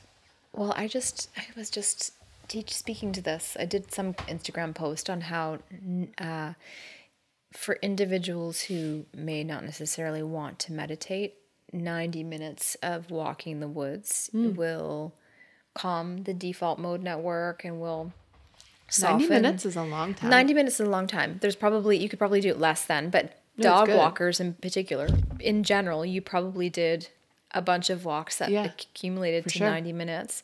[0.54, 2.13] Well, I just I was just
[2.48, 3.56] teach speaking to this.
[3.60, 5.60] I did some Instagram post on how
[6.17, 6.54] uh,
[7.54, 11.36] for individuals who may not necessarily want to meditate,
[11.74, 15.13] 90 minutes of walking the woods will
[15.76, 18.12] calm the default mode network and will
[18.97, 21.38] 90 minutes is a long time 90 minutes is a long time.
[21.41, 23.25] There's probably, you could probably do it less than, but
[23.58, 25.08] it's dog walkers in particular,
[25.39, 27.10] in general, you probably did
[27.52, 29.69] a bunch of walks that Yeah, accumulated to sure.
[29.69, 30.43] 90 minutes.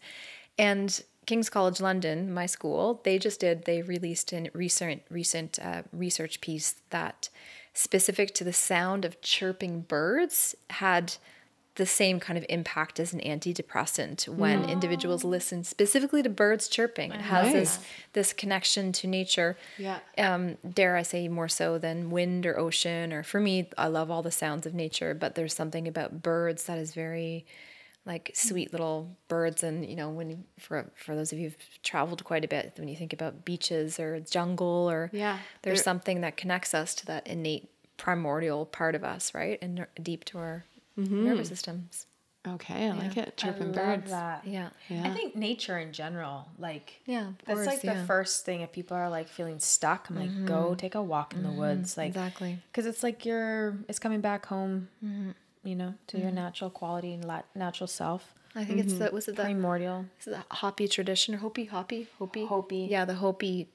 [0.57, 5.83] And King's College London, my school, they just did, they released a recent, recent uh,
[5.91, 7.29] research piece that
[7.73, 11.15] specific to the sound of chirping birds had
[11.75, 17.11] the same kind of impact as an antidepressant when individuals listen specifically to birds chirping.
[17.11, 17.79] It has this
[18.13, 19.57] this connection to nature.
[19.77, 19.99] Yeah.
[20.17, 24.09] Um, dare I say more so than wind or ocean or for me, I love
[24.09, 27.45] all the sounds of nature, but there's something about birds that is very
[28.05, 32.23] like sweet little birds and you know when for for those of you who've traveled
[32.23, 36.37] quite a bit when you think about beaches or jungle or Yeah, there's something that
[36.37, 40.65] connects us to that innate primordial part of us right and deep to our
[40.97, 41.25] Mm-hmm.
[41.25, 42.05] nervous systems
[42.47, 44.45] okay i like it chirping I love birds that.
[44.45, 48.05] yeah I think nature in general, like Yeah, that's course, like the yeah.
[48.05, 50.09] first thing if people are like feeling stuck.
[50.09, 50.75] I'm like, go mm-hmm.
[50.75, 51.57] take a walk in the mm-hmm.
[51.57, 55.31] woods, like exactly because it's like you're it's coming back home, mm-hmm.
[55.63, 59.27] you know, to your natural quality and la- natural self, i think it's the was
[59.27, 60.05] it the primordial.
[60.19, 62.87] Is it the Hopi tradition or Hopi Hopi Hopi Hopi.
[62.89, 63.69] Yeah, the Hopi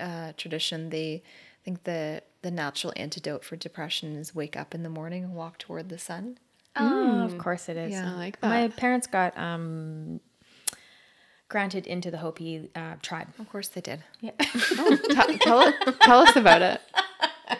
[0.00, 0.90] uh, tradition.
[0.90, 1.22] They
[1.64, 5.58] think the the natural antidote for depression is wake up in the morning and walk
[5.58, 6.38] toward the sun.
[6.76, 7.92] Oh, of course it is.
[7.92, 8.12] Yeah.
[8.12, 10.20] I like My parents got um
[11.48, 13.28] granted into the Hopi uh, tribe.
[13.38, 14.02] Of course they did.
[15.12, 16.80] tell, tell, tell us about it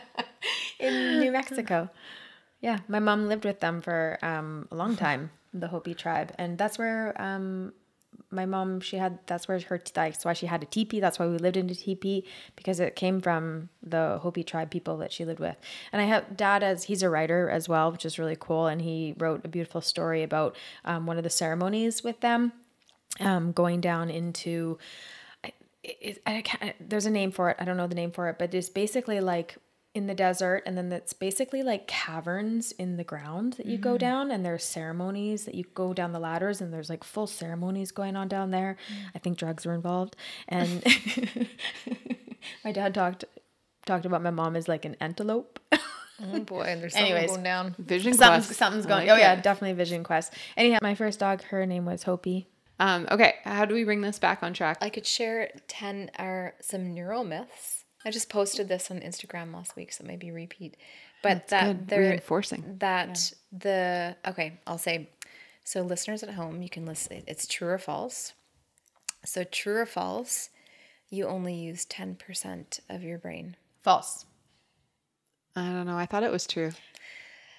[0.81, 1.91] in New Mexico.
[2.61, 6.57] Yeah, my mom lived with them for um, a long time, the Hopi tribe, and
[6.57, 7.73] that's where um,
[8.31, 9.19] my mom she had.
[9.27, 11.01] That's where her that's why she had a teepee.
[11.01, 12.25] That's why we lived in a teepee
[12.57, 15.57] because it came from the Hopi tribe people that she lived with.
[15.93, 18.67] And I have dad as he's a writer as well, which is really cool.
[18.67, 22.53] And he wrote a beautiful story about um, one of the ceremonies with them,
[23.21, 24.79] um, going down into
[25.85, 27.57] it, I can't, there's a name for it.
[27.61, 29.57] I don't know the name for it, but it's basically like
[29.95, 33.95] in the desert, and then it's basically like caverns in the ground that you go
[33.95, 33.99] mm.
[33.99, 37.93] down, and there's ceremonies that you go down the ladders, and there's like full ceremonies
[37.93, 38.77] going on down there.
[38.93, 39.11] Mm.
[39.15, 40.17] I think drugs were involved,
[40.49, 40.85] and
[42.65, 43.25] my dad talked
[43.87, 45.61] talked about my mom as like an antelope.
[46.33, 47.31] Oh boy, and there's something Anyways.
[47.31, 47.75] going down.
[47.77, 49.09] vision something's quest something's going.
[49.09, 49.43] like oh yeah, it.
[49.43, 50.33] definitely Vision Quest.
[50.57, 52.47] Anyhow, my first dog, her name was Hopi.
[52.79, 56.55] um okay how do we bring this back on track I could share ten or
[56.61, 57.84] some neural myths.
[58.05, 60.77] I just posted this on Instagram last week, so maybe repeat.
[61.23, 61.89] But that good.
[61.89, 62.77] they're Reinforcing.
[62.81, 65.09] that the okay, I'll say
[65.65, 68.35] so listeners at home, you can listen it's true or false.
[69.25, 70.51] So true or false,
[71.09, 73.57] you only use 10% of your brain.
[73.83, 74.27] False.
[75.57, 76.73] i don't know i thought it was true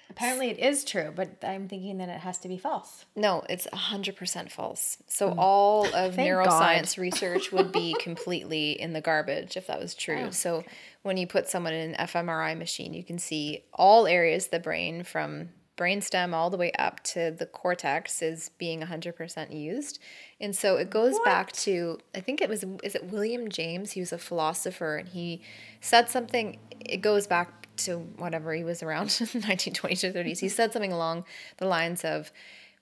[0.08, 3.04] Apparently, it is true, but I'm thinking that it has to be false.
[3.16, 4.98] No, it's 100% false.
[5.08, 5.34] So mm.
[5.36, 10.26] all of neuroscience research would be completely in the garbage if that was true.
[10.28, 10.64] Oh, so
[11.02, 14.60] when you put someone in an fMRI machine, you can see all areas of the
[14.60, 19.98] brain from brainstem all the way up to the cortex is being 100% used.
[20.40, 24.00] And so it goes back to I think it was is it William James, he
[24.00, 25.42] was a philosopher and he
[25.80, 30.38] said something it goes back to whatever he was around 1920s or 30s.
[30.38, 31.24] He said something along
[31.58, 32.32] the lines of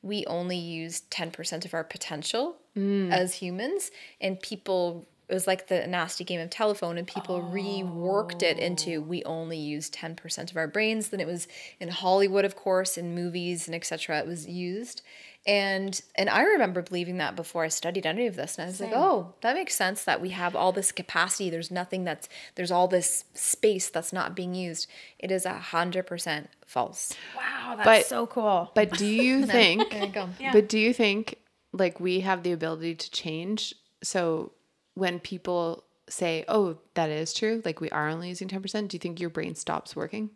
[0.02, 3.10] we only use 10% of our potential mm.
[3.10, 3.90] as humans.
[4.20, 8.96] And people it was like the nasty game of telephone and people reworked it into
[8.96, 9.00] oh.
[9.00, 11.08] we only use 10% of our brains.
[11.08, 11.48] Then it was
[11.80, 15.00] in hollywood of course in movies and etc it was used
[15.46, 18.80] and and i remember believing that before i studied any of this and i was
[18.80, 22.70] like oh that makes sense that we have all this capacity there's nothing that's there's
[22.70, 27.84] all this space that's not being used it is a hundred percent false Wow, that's
[27.86, 28.70] But- so cool.
[28.74, 31.38] But do you think there you go But do you think
[31.72, 33.74] like we have the ability to change?
[34.02, 34.52] So
[34.94, 38.98] when people say, "Oh, that is true," like we are only using 10%, do you
[38.98, 40.30] think your brain stops working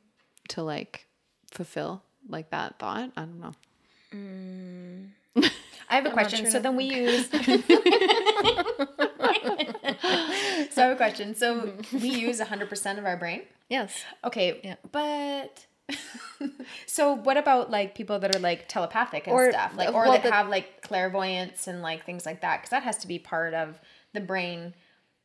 [0.49, 1.07] to like
[1.53, 3.13] fulfill like that thought?
[3.17, 3.53] I don't know.
[5.91, 6.51] I have a question.
[6.51, 7.29] So then we use.
[7.31, 7.39] so
[10.83, 11.35] I have a question.
[11.35, 13.43] So we use 100% of our brain?
[13.69, 14.61] yes Okay.
[14.65, 14.77] Yeah.
[14.93, 15.67] But.
[16.87, 20.13] so what about like people that are like telepathic and Or- stuff like or well,
[20.13, 23.19] that the- have like clairvoyance and like things like that because that has to be
[23.19, 23.81] part of
[24.13, 24.75] the brain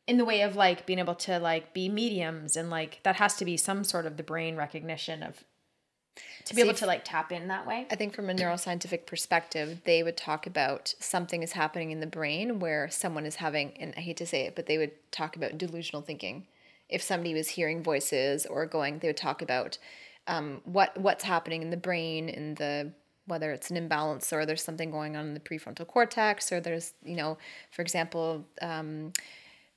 [0.06, 3.36] in the way of like being able to like be mediums and like that has
[3.36, 5.44] to be some sort of the brain recognition of
[6.44, 9.80] to be able to like tap in that way I think from a neuroscientific perspective,
[9.84, 13.94] they would talk about something is happening in the brain where someone is having, and
[13.96, 16.46] I hate to say it, but they would talk about delusional thinking.
[16.88, 19.78] If somebody was hearing voices or going, they would talk about
[20.26, 22.92] um, what what's happening in the brain in the
[23.26, 26.92] whether it's an imbalance or there's something going on in the prefrontal cortex or there's
[27.04, 27.38] you know,
[27.70, 29.12] for example, um,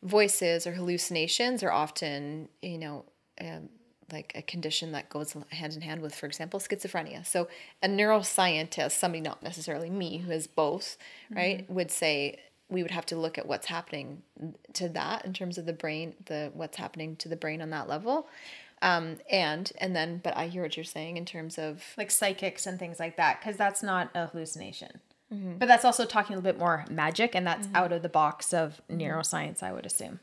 [0.03, 3.05] voices or hallucinations are often you know
[3.41, 3.69] um,
[4.11, 7.25] like a condition that goes hand in hand with for example schizophrenia.
[7.25, 7.47] So
[7.83, 10.97] a neuroscientist somebody not necessarily me who has both
[11.29, 12.39] right would say
[12.69, 14.23] we would have to look at what's happening
[14.73, 17.87] to that in terms of the brain the what's happening to the brain on that
[17.87, 18.27] level.
[18.81, 22.67] Um, and and then but i hear what you're saying in terms of like psychics
[22.67, 25.01] and things like that because that's not a hallucination.
[25.33, 25.57] Mm-hmm.
[25.57, 28.53] but that's also talking a little bit more magic and that's out of the box
[28.53, 30.21] of neuroscience i would assume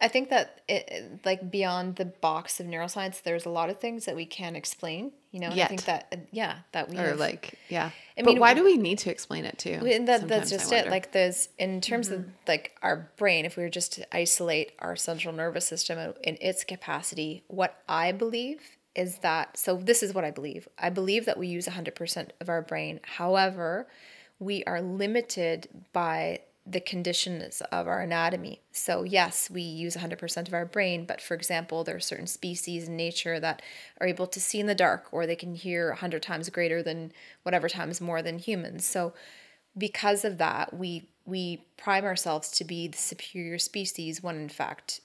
[0.00, 4.04] I think that it, like beyond the box of neuroscience, there's a lot of things
[4.06, 5.12] that we can't explain.
[5.30, 7.90] You know, and I think that uh, yeah, that we Or have, like, yeah.
[8.16, 9.80] I but mean, why do we need to explain it too?
[9.84, 10.88] and that, that's just it.
[10.88, 14.94] Like there's in terms of like our brain, if we were just to isolate our
[14.94, 18.60] central nervous system in its capacity, what I believe
[18.94, 20.68] is that so this is what I believe.
[20.78, 23.00] I believe that we use 100% of our brain.
[23.02, 23.88] However,
[24.38, 28.62] we are limited by the conditions of our anatomy.
[28.72, 32.88] So, yes, we use 100% of our brain, but for example, there are certain species
[32.88, 33.60] in nature that
[34.00, 37.12] are able to see in the dark or they can hear 100 times greater than
[37.42, 38.86] whatever times more than humans.
[38.86, 39.12] So,
[39.76, 45.00] because of that, we we prime ourselves to be the superior species when in fact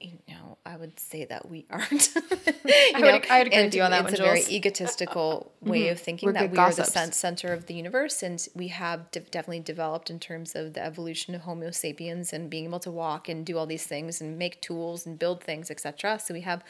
[0.00, 2.10] you know, I would say that we aren't.
[2.16, 5.88] I would- I would agree with you on that it's one, a very egotistical way
[5.88, 9.20] of thinking We're that we are the center of the universe, and we have de-
[9.20, 13.28] definitely developed in terms of the evolution of Homo sapiens and being able to walk
[13.28, 16.18] and do all these things and make tools and build things, etc.
[16.18, 16.62] So we have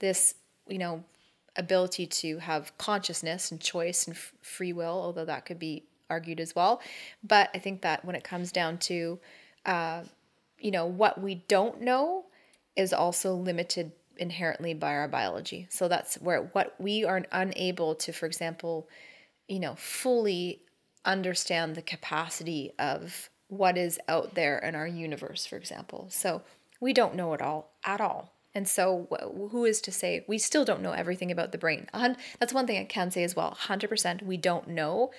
[0.00, 0.34] this,
[0.68, 1.04] you know,
[1.56, 6.40] ability to have consciousness and choice and f- free will, although that could be argued
[6.40, 6.82] as well.
[7.22, 9.18] But I think that when it comes down to,
[9.64, 10.02] uh,
[10.58, 12.26] you know, what we don't know
[12.76, 15.66] is also limited inherently by our biology.
[15.70, 18.88] So that's where what we are unable to, for example,
[19.48, 20.62] you know, fully
[21.04, 26.06] understand the capacity of what is out there in our universe, for example.
[26.10, 26.42] So
[26.80, 28.32] we don't know it all at all.
[28.54, 29.08] And so,
[29.50, 31.88] who is to say we still don't know everything about the brain?
[32.38, 33.58] That's one thing I can say as well.
[33.62, 35.10] 100% we don't know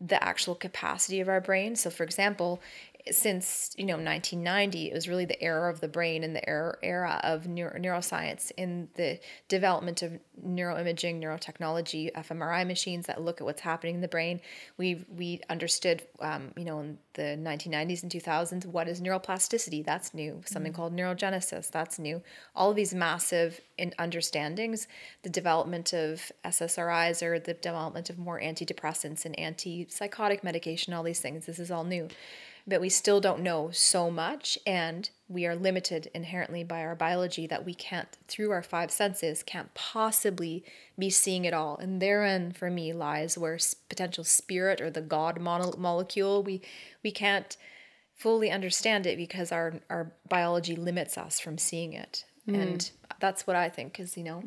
[0.00, 1.76] the actual capacity of our brain.
[1.76, 2.62] So, for example,
[3.10, 6.76] since you know 1990 it was really the era of the brain and the era,
[6.82, 13.44] era of neuro, neuroscience in the development of neuroimaging neurotechnology fmri machines that look at
[13.44, 14.40] what's happening in the brain.
[14.76, 19.84] We we understood um, you know in the 1990s and 2000s what is neuroplasticity?
[19.84, 20.42] That's new.
[20.44, 21.70] Something called neurogenesis.
[21.70, 22.22] That's new.
[22.54, 24.86] All of these massive in understandings
[25.22, 31.20] the development of ssris or the development of more antidepressants and antipsychotic medication all these
[31.20, 32.08] things this is all new
[32.68, 37.46] but we still don't know so much and we are limited inherently by our biology
[37.46, 40.62] that we can't through our five senses can't possibly
[40.98, 41.78] be seeing it all.
[41.78, 46.60] And therein for me lies where potential spirit or the god mono- molecule we
[47.02, 47.56] we can't
[48.14, 52.24] fully understand it because our our biology limits us from seeing it.
[52.46, 54.42] And that's what i think is you know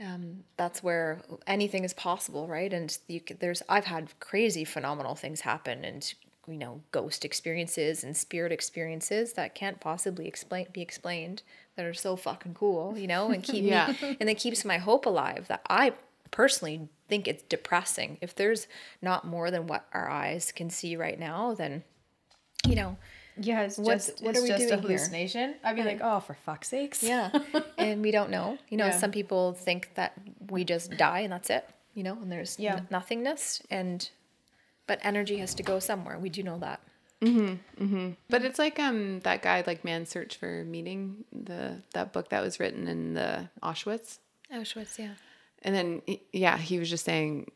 [0.00, 2.72] um, that's where anything is possible, right?
[2.72, 6.14] And you there's I've had crazy phenomenal things happen, and
[6.48, 11.42] you know, ghost experiences and spirit experiences that can't possibly explain be explained
[11.76, 13.94] that are so fucking cool, you know, and keep Yeah.
[14.02, 15.46] me and it keeps my hope alive.
[15.48, 15.92] That I
[16.30, 18.66] personally think it's depressing if there's
[19.00, 21.54] not more than what our eyes can see right now.
[21.54, 21.84] Then
[22.66, 22.96] you know,
[23.40, 25.54] Yeah, it's What's- just what are we just doing a here?
[25.62, 27.02] I'd be like, oh, for fuck's sakes.
[27.02, 27.30] Yeah.
[27.78, 28.58] and we don't know.
[28.68, 28.98] You know, Yeah.
[28.98, 30.12] some people think that
[30.50, 32.76] we just die and that's it, you know, and there's Yeah.
[32.78, 34.08] n- nothingness and
[34.88, 36.18] but energy has to go somewhere.
[36.18, 36.80] We do know that.
[37.22, 38.10] Mm-hmm, mm-hmm.
[38.28, 42.42] But it's like um that guy like Man's Search for Meaning, the that book that
[42.42, 44.18] was written in the Auschwitz.
[44.52, 45.14] Auschwitz, yeah.
[45.62, 47.50] And then yeah, he was just saying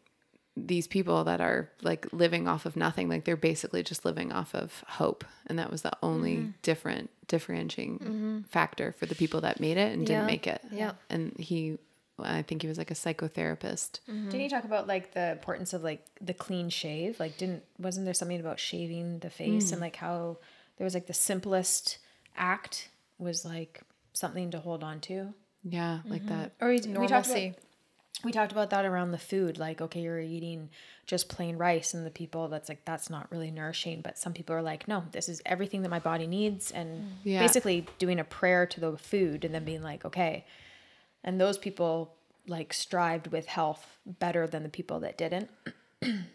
[0.56, 4.54] these people that are like living off of nothing, like they're basically just living off
[4.54, 5.24] of hope.
[5.46, 6.50] And that was the only mm-hmm.
[6.62, 10.60] different differentiating factor for the people that made it and didn't make it.
[10.70, 10.92] Yeah.
[11.08, 11.78] And he
[12.18, 14.00] I think he was like a psychotherapist.
[14.08, 14.26] Mm-hmm.
[14.26, 17.18] Didn't you talk about like the importance of like the clean shave?
[17.18, 19.82] Like, didn't wasn't there something about shaving the face and mm.
[19.82, 20.38] like how
[20.76, 21.98] there was like the simplest
[22.36, 25.34] act was like something to hold on to?
[25.64, 26.40] Yeah, like mm-hmm.
[26.40, 26.52] that.
[26.60, 27.54] Or we, we talked about Normalcy.
[28.24, 29.58] we talked about that around the food.
[29.58, 30.70] Like, okay, you're eating
[31.06, 34.00] just plain rice, and the people that's like that's not really nourishing.
[34.00, 37.40] But some people are like, no, this is everything that my body needs, and Yeah.
[37.40, 40.44] basically doing a prayer to the food, and then being like, okay.
[41.24, 42.14] And those people
[42.46, 45.48] like strived with health better than the people that didn't.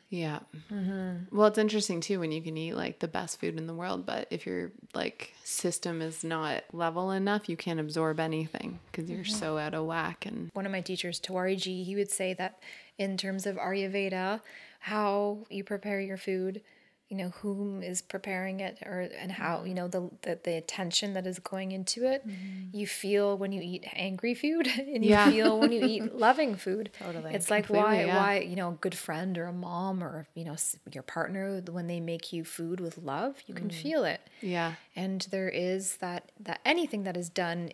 [0.10, 0.40] Yeah.
[0.72, 1.36] Mm-hmm.
[1.36, 4.06] Well, it's interesting too when you can eat like the best food in the world,
[4.06, 9.24] but if your like system is not level enough, you can't absorb anything because you're
[9.24, 9.34] mm-hmm.
[9.34, 10.26] so out of whack.
[10.26, 12.60] And One of my teachers, Tawari Ji, he would say that
[12.98, 14.40] in terms of Ayurveda,
[14.80, 16.62] how you prepare your food,
[17.10, 21.14] you know, whom is preparing it or and how, you know, the the, the attention
[21.14, 22.28] that is going into it.
[22.28, 22.76] Mm-hmm.
[22.78, 25.32] You feel when you eat angry food and you Yeah.
[25.32, 26.92] feel when you eat loving food.
[27.00, 27.34] Totally.
[27.34, 28.18] It's like Completely, why yeah.
[28.18, 30.56] why, you know, a good friend or a mom or, you know,
[30.92, 33.74] your partner when they make you food with love, you can mm.
[33.74, 37.72] feel it yeah, and there is that that anything that is done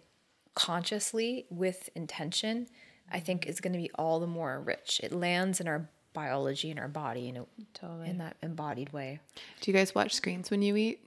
[0.55, 2.67] consciously with intention
[3.11, 6.69] i think is going to be all the more rich it lands in our biology
[6.69, 8.09] in our body you know Totally.
[8.09, 9.19] in that embodied way
[9.61, 10.99] do you guys watch screens when you eat?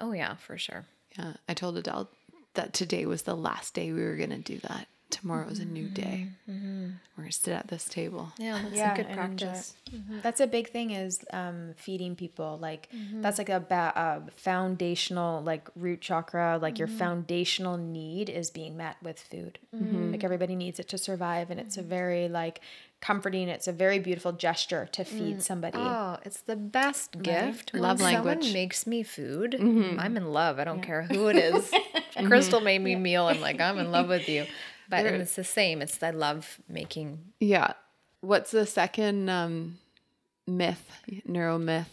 [0.00, 0.84] oh yeah for sure
[1.18, 2.08] Yeah, I told Adele
[2.54, 4.86] that today was the last day we were gonna do that.
[5.10, 6.28] Tomorrow is a new mm-hmm, day.
[6.50, 6.86] Mm-hmm.
[7.16, 8.32] We're gonna sit at this table.
[8.38, 10.20] yeah that's yeah, a good practice mm-hmm.
[10.22, 12.58] That's a big thing is um, feeding people.
[12.60, 16.58] Like that's like a, ba- a foundational like root chakra.
[16.60, 19.58] Like your foundational need is being met with food.
[19.72, 22.60] Like everybody needs it to survive, and it's a very like
[23.02, 23.48] comforting.
[23.48, 25.42] It's a very beautiful gesture to feed mm.
[25.42, 25.76] somebody.
[25.76, 27.74] Oh, it's the best gift.
[27.74, 28.54] When Love someone language.
[28.54, 30.00] makes me food, mm-hmm.
[30.00, 30.58] I'm in love.
[30.58, 31.70] I don't care who it is.
[32.12, 32.26] Mm-hmm.
[32.26, 33.24] Crystal made me meal.
[33.24, 34.44] I'm like, I'm in love with you.
[34.90, 35.80] But and it's the same.
[35.80, 37.72] It's I love making Yeah.
[38.20, 39.78] What's the second um,
[40.46, 40.90] myth,
[41.24, 41.88] neuro myth?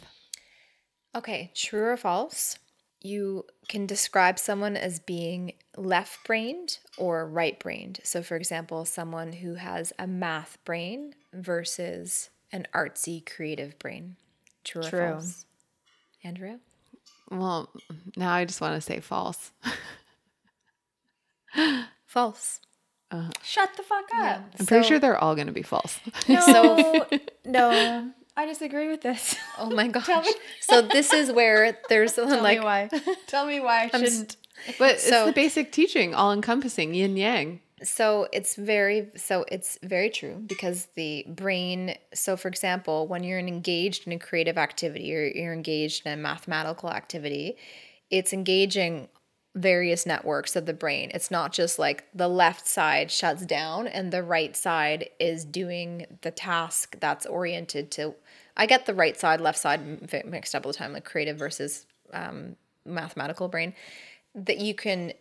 [1.16, 2.60] Okay, true or false?
[3.02, 8.02] You can describe someone as being left brained or right brained.
[8.04, 14.18] So, for example, someone who has a math brain versus an artsy creative brain.
[14.64, 15.46] True or false?
[16.24, 16.60] Andrea?
[17.32, 17.70] Well,
[18.18, 19.52] now I just want to say false.
[22.06, 22.60] False.
[23.12, 23.32] Uh-huh.
[23.44, 24.44] Shut the fuck up.
[24.60, 26.00] I'm pretty sure they're all gonna be false.
[26.28, 27.06] No,
[27.46, 29.36] no, I disagree with this.
[29.58, 30.28] Oh my gosh.
[30.62, 32.90] So, this is where there's someone Tell like, me why.
[33.28, 34.38] Tell me why I I'm shouldn't.
[34.78, 37.62] But it's the basic teaching, all encompassing, yin yang.
[37.82, 43.40] So it's very so it's very true because the brain so for example when you're
[43.40, 47.56] engaged in a creative activity or you're engaged in a mathematical activity
[48.10, 49.08] it's engaging
[49.56, 51.12] various networks of the brain.
[51.14, 56.06] It's not just like the left side shuts down and the right side is doing
[56.22, 58.16] the task that's oriented to
[58.56, 61.86] I get the right side left side mixed up all the time like creative versus
[62.14, 63.74] um, mathematical brain
[64.36, 65.14] that you can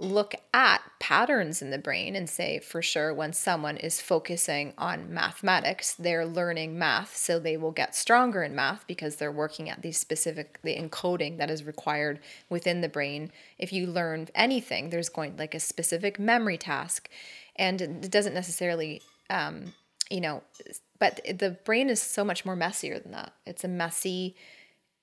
[0.00, 5.12] look at patterns in the brain and say for sure when someone is focusing on
[5.12, 9.82] mathematics they're learning math so they will get stronger in math because they're working at
[9.82, 13.32] these specific the encoding that is required within the brain.
[13.58, 17.08] If you learn anything there's going like a specific memory task
[17.56, 19.72] and it doesn't necessarily um,
[20.10, 20.42] you know
[21.00, 23.32] but the brain is so much more messier than that.
[23.46, 24.36] It's a messy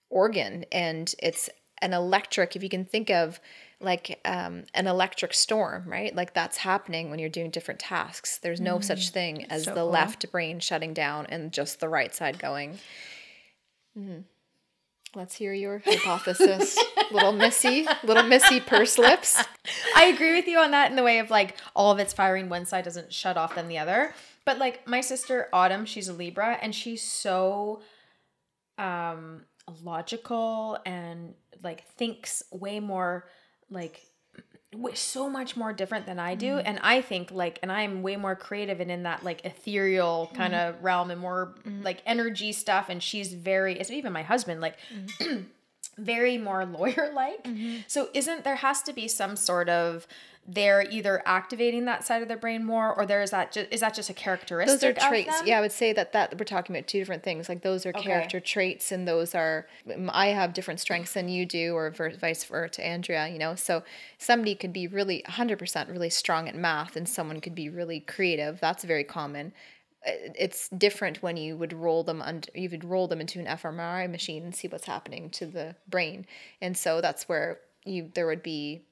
[0.10, 1.50] organ and it's
[1.82, 3.40] an electric if you can think of
[3.82, 8.62] like um, an electric storm right like that's happening when you're doing different tasks there's
[8.62, 9.90] no such thing as So the cool.
[9.90, 12.80] left brain shutting down and just the right side going
[13.97, 14.24] Mhm.
[15.14, 16.78] let's hear your hypothesis
[17.12, 19.41] little missy little missy purse lips
[19.95, 22.49] I agree with you on that in the way of like all of it's firing
[22.49, 24.14] one side doesn't shut off than the other.
[24.45, 27.82] But like my sister Autumn, she's a Libra and she's so
[28.78, 29.45] um
[29.84, 33.28] logical and like thinks way more
[33.70, 34.01] like
[34.93, 36.47] so much more different than I do.
[36.47, 36.68] Mm-hmm.
[36.68, 40.38] And I think like and I'm way more creative and in that like ethereal mm-hmm.
[40.38, 41.84] kind of realm and more mm-hmm.
[41.84, 42.89] like energy stuff.
[42.89, 44.78] And she's very it's even my husband like
[45.98, 47.43] very more lawyer like.
[47.43, 47.78] Mm-hmm.
[47.88, 50.08] So isn't there has to be some sort of
[50.48, 53.80] they're either activating that side of their brain more or there is that just is
[53.80, 55.41] that just a characteristic those are traits.
[55.43, 57.50] Yeah i would say that that we're talking about two different things.
[57.50, 59.68] Like those are character traits and those are
[60.10, 63.56] i have different strengths than you do or vice versa to andrea you know?
[63.56, 63.84] So
[64.20, 68.60] somebody could be really 100% really strong at math and someone could be really creative.
[68.60, 69.52] That's very common
[70.06, 74.10] it's different when you would roll them under you would roll them into an fMRI
[74.10, 76.26] machine and see what's happening to the brain
[76.62, 78.84] and so that's where you there would be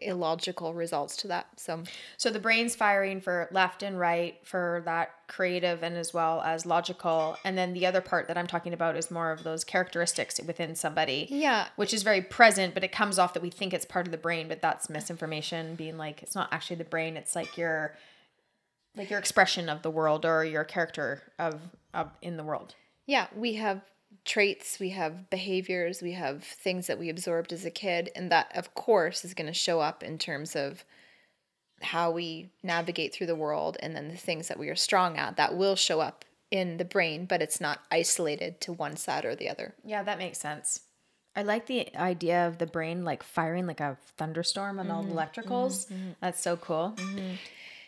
[0.00, 1.82] illogical results to that so
[2.16, 6.66] So the brain's firing for left and right for that creative and as well as
[6.66, 7.36] logical.
[7.44, 10.74] And then the other part that I'm talking about is more of those characteristics within
[10.74, 11.26] somebody.
[11.30, 11.68] Yeah.
[11.76, 14.18] Which is very present, but it comes off that we think it's part of the
[14.18, 17.96] brain, but that's misinformation, being like it's not actually the brain, it's like your
[18.96, 21.60] like your expression of the world or your character of,
[21.92, 22.74] of in the world.
[23.06, 23.82] Yeah, we have
[24.24, 28.50] traits, we have behaviors, we have things that we absorbed as a kid, and that,
[28.56, 30.84] of course, is going to show up in terms of
[31.82, 35.36] how we navigate through the world and then the things that we are strong at
[35.36, 39.34] that will show up in the brain, but it's not isolated to one side or
[39.34, 39.74] the other.
[39.84, 40.80] Yeah, that makes sense.
[41.36, 45.12] I like the idea of the brain like firing like a thunderstorm on all the
[45.12, 45.88] electricals.
[45.88, 46.10] Mm-hmm.
[46.20, 46.94] That's so cool.
[46.96, 47.34] Mm-hmm.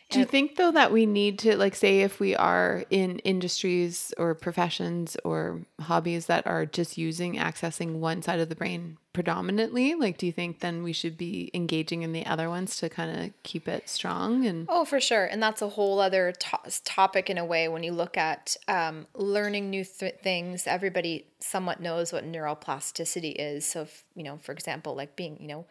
[0.09, 4.13] Do you think though that we need to like say if we are in industries
[4.17, 9.95] or professions or hobbies that are just using accessing one side of the brain predominantly,
[9.95, 13.19] like do you think then we should be engaging in the other ones to kind
[13.19, 15.25] of keep it strong and Oh, for sure.
[15.25, 19.07] And that's a whole other to- topic in a way when you look at um,
[19.13, 20.67] learning new th- things.
[20.67, 23.65] Everybody somewhat knows what neuroplasticity is.
[23.65, 25.65] So, if, you know, for example, like being, you know,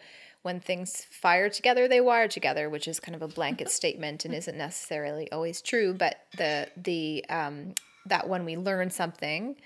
[0.46, 4.32] when things fire together, they wire together, which is kind of a blanket statement and
[4.32, 5.92] isn't necessarily always true.
[5.92, 7.74] But the the um,
[8.06, 9.56] that when we learn something,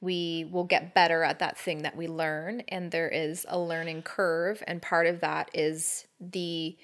[0.00, 4.00] we will get better at that thing that we learn, and there is a learning
[4.00, 6.74] curve, and part of that is the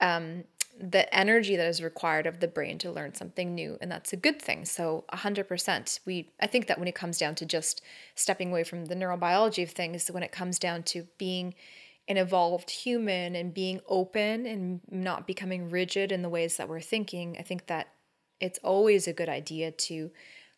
[0.00, 0.44] um,
[0.80, 4.16] the energy that is required of the brain to learn something new and that's a
[4.16, 7.82] good thing so 100% we i think that when it comes down to just
[8.14, 11.54] stepping away from the neurobiology of things when it comes down to being
[12.08, 16.80] an evolved human and being open and not becoming rigid in the ways that we're
[16.80, 17.88] thinking i think that
[18.40, 20.10] it's always a good idea to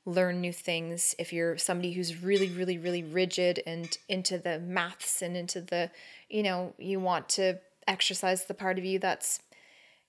[0.07, 1.15] learn new things.
[1.19, 5.91] If you're somebody who's really really really rigid and into the maths and into the
[6.29, 9.41] you know you want to exercise the part of you that's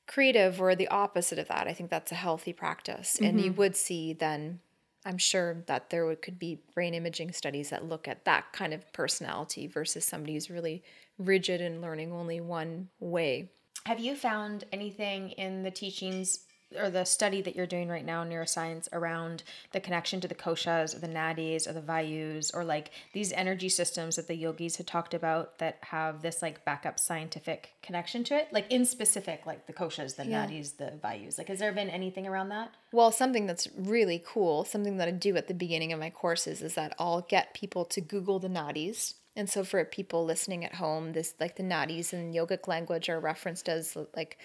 [0.07, 3.19] creative or the opposite of that i think that's a healthy practice.
[3.19, 3.59] And you mm-hmm.
[3.59, 4.59] would see then
[5.05, 8.73] i'm sure that there would, could be brain imaging studies that look at that kind
[8.73, 10.83] of personality versus somebody who's really
[11.17, 13.51] rigid and learning only one way.
[13.85, 16.39] Have you found anything in the teachings
[16.77, 20.35] or the study that you're doing right now in neuroscience around the connection to the
[20.35, 24.77] koshas or the nadis or the vayus or like these energy systems that the yogis
[24.77, 28.47] had talked about that have this like backup scientific connection to it?
[28.51, 31.37] Like in specific, like the koshas, the nadis, the vayus.
[31.37, 32.71] Like has there been anything around that?
[32.91, 36.61] Well, something that's really cool, something that I do at the beginning of my courses
[36.61, 39.15] is that I'll get people to Google the nadis.
[39.35, 43.19] And so for people listening at home, this like the nadis in yogic language are
[43.19, 44.37] referenced as like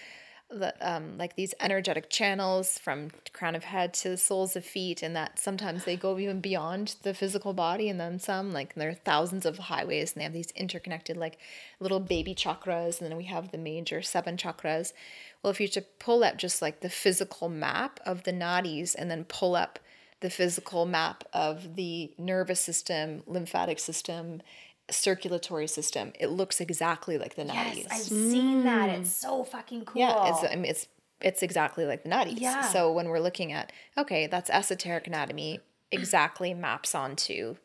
[0.51, 5.01] the um like these energetic channels from crown of head to the soles of feet
[5.01, 8.89] and that sometimes they go even beyond the physical body and then some like there
[8.89, 11.37] are thousands of highways and they have these interconnected like
[11.79, 14.93] little baby chakras and then we have the major seven chakras.
[15.41, 19.09] Well if you to pull up just like the physical map of the nadis and
[19.09, 19.79] then pull up
[20.19, 24.41] the physical map of the nervous system lymphatic system
[24.89, 28.89] circulatory system it looks exactly like the nadis I've seen that.
[28.89, 29.13] It's mm.
[29.13, 30.01] so fucking cool.
[30.01, 30.87] yeah, it's I mean it's
[31.21, 32.39] it's exactly like the nadis.
[32.39, 32.61] Yeah.
[32.61, 35.59] So when we're looking at okay, that's esoteric anatomy
[35.91, 37.55] exactly maps onto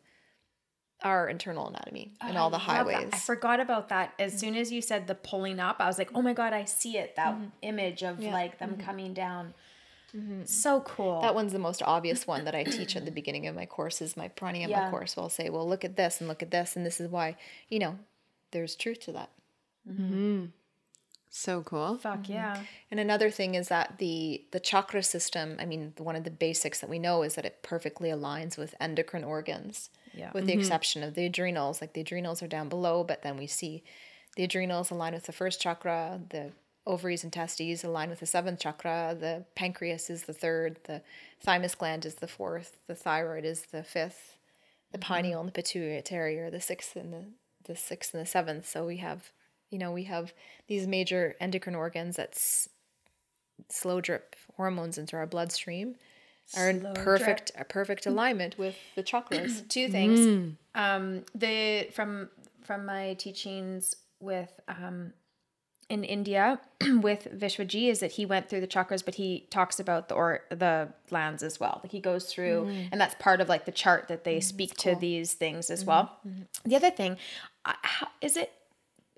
[1.03, 2.95] our internal anatomy and all the Oh, Love that.
[2.95, 3.11] highways.
[3.13, 4.15] I forgot about that.
[4.19, 6.65] As soon as you said the pulling up, I was like, oh my God, I
[6.65, 7.17] see it.
[7.17, 7.47] That mm-hmm.
[7.63, 8.81] image of like them mm-hmm.
[8.81, 9.55] coming down.
[10.17, 10.45] Mm-hmm.
[10.45, 11.21] So cool.
[11.21, 14.17] That one's the most obvious one that I teach at the beginning of my courses,
[14.17, 14.91] my pranayama Yeah.
[14.91, 15.17] course.
[15.17, 17.37] Well, I'll say, well, look at this and look at this, and this is why,
[17.69, 17.99] you know,
[18.53, 19.31] there's truth to that.
[19.89, 20.15] Mm-hmm.
[20.15, 20.45] Mm-hmm.
[21.29, 21.99] so cool?
[21.99, 22.63] Fuck yeah.
[22.91, 26.81] And another thing is that the the chakra system, I mean, one of the basics
[26.81, 29.91] that we know is that it perfectly aligns with endocrine organs.
[30.15, 30.31] Yeah.
[30.33, 33.47] With the exception of the adrenals, like the adrenals are down below, but then we
[33.47, 33.85] see
[34.37, 36.53] the adrenals align with the first chakra, the
[36.87, 41.03] ovaries and testes align with the seventh chakra, the pancreas is the third, the
[41.41, 44.37] thymus gland is the fourth, the thyroid is the fifth,
[44.93, 47.25] the pineal and the pituitary are the sixth and the
[47.65, 48.69] the sixth and the seventh.
[48.69, 49.33] So we have,
[49.71, 50.33] you know, we have
[50.69, 52.69] these major endocrine organs that s-
[53.69, 55.97] slow drip hormones into our bloodstream
[56.57, 59.69] are in perfect a perfect alignment with the chakras.
[59.69, 60.55] Two things.
[60.77, 62.29] Um, the from
[62.63, 65.13] from my teachings with um,
[65.89, 66.61] in India
[67.01, 70.41] with Vishwaji is that he went through the chakras, but he talks about the or
[70.51, 71.81] the glands as well.
[71.83, 72.89] Like he goes through, mm.
[72.91, 75.81] and that's part of like the chart that they mm, speak to these things as
[75.81, 75.89] mm-hmm.
[75.89, 76.19] well.
[76.27, 76.69] Mm-hmm.
[76.69, 77.17] The other thing,
[77.65, 78.53] uh, how, is it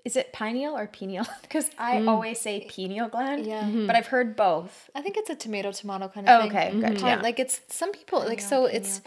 [0.05, 1.25] is it pineal or pineal?
[1.41, 2.07] Because I mm.
[2.07, 3.61] always say pineal gland, Yeah.
[3.61, 3.91] but mm-hmm.
[3.91, 4.89] I've heard both.
[4.95, 6.51] I think it's a tomato tomato kind Oh, of thing.
[6.51, 6.95] okay, gotcha.
[6.95, 7.21] Pine- Yeah.
[7.21, 9.01] Like it's some people like so it's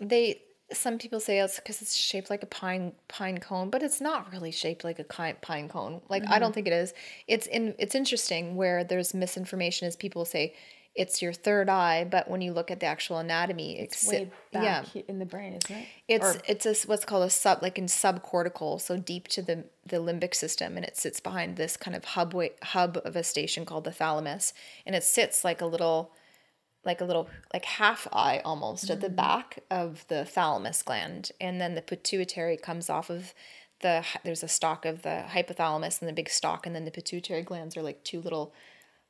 [0.00, 0.42] they
[0.72, 4.32] some people say it's because it's shaped like a pine pine cone, but it's not
[4.32, 6.00] really shaped like a pine cone.
[6.08, 6.40] Like I Mm-hmm.
[6.40, 6.92] don't think it is.
[7.28, 10.54] It's in it's interesting where there's misinformation as people say
[10.96, 14.94] it's your third eye, but when you look at the actual anatomy, it's, Way back
[14.94, 15.86] yeah, in the brain, isn't it?
[16.08, 19.64] it's Or- it's a, what's called a sub like in subcortical, so deep to the
[19.84, 23.64] the limbic system, and it sits behind this kind of hub hub of a station
[23.66, 24.52] called the thalamus,
[24.86, 26.12] and it sits like a little
[26.86, 29.16] like a little like half eye almost at the mm.
[29.16, 33.34] back of the thalamus gland, and then the pituitary comes off of
[33.80, 37.42] the there's a stalk of the hypothalamus and the big stalk, and then the pituitary
[37.42, 38.54] glands are like two little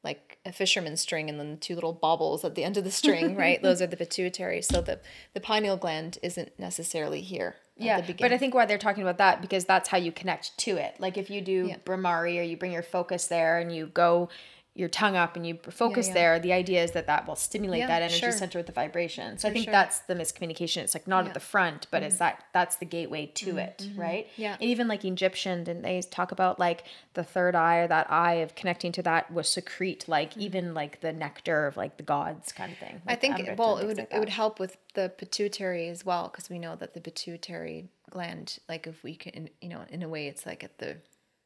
[0.06, 2.90] like a fisherman's string and then the two little bobbles at the end of the
[2.90, 3.60] string, right?
[3.60, 4.62] Those are the pituitary.
[4.62, 5.00] So the
[5.34, 7.56] the pineal gland isn't necessarily here.
[7.78, 10.56] at Yeah, but I think why they're talking about that because that's how you connect
[10.58, 10.94] to it.
[10.98, 11.76] Like if you do Yeah.
[11.84, 14.28] Brahmari or you bring your focus there and you go
[14.76, 16.14] your tongue up and you focus yeah.
[16.14, 18.30] there, the idea is that that will stimulate Yeah, that energy sure.
[18.30, 19.38] center with the vibration.
[19.38, 19.72] So I think sure.
[19.72, 20.82] that's the miscommunication.
[20.82, 21.28] It's like not Yeah.
[21.28, 22.24] at the front, but it's mm-hmm.
[22.24, 24.00] that that's the gateway to mm-hmm, it, mm-hmm.
[24.00, 24.28] right?
[24.36, 24.52] Yeah.
[24.60, 28.34] And even like Egyptian, didn't they talk about like the third eye or that eye
[28.34, 32.52] of connecting to that was secrete like even like the nectar of like the gods
[32.52, 33.00] kind of thing.
[33.06, 36.50] I think well it would like it would help with the pituitary as well because
[36.50, 40.28] we know that the pituitary gland like if we can you know in a way
[40.28, 40.96] it's like at the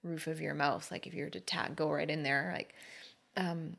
[0.03, 2.75] roof of your mouth like if you were to tag go right in there like
[3.37, 3.77] um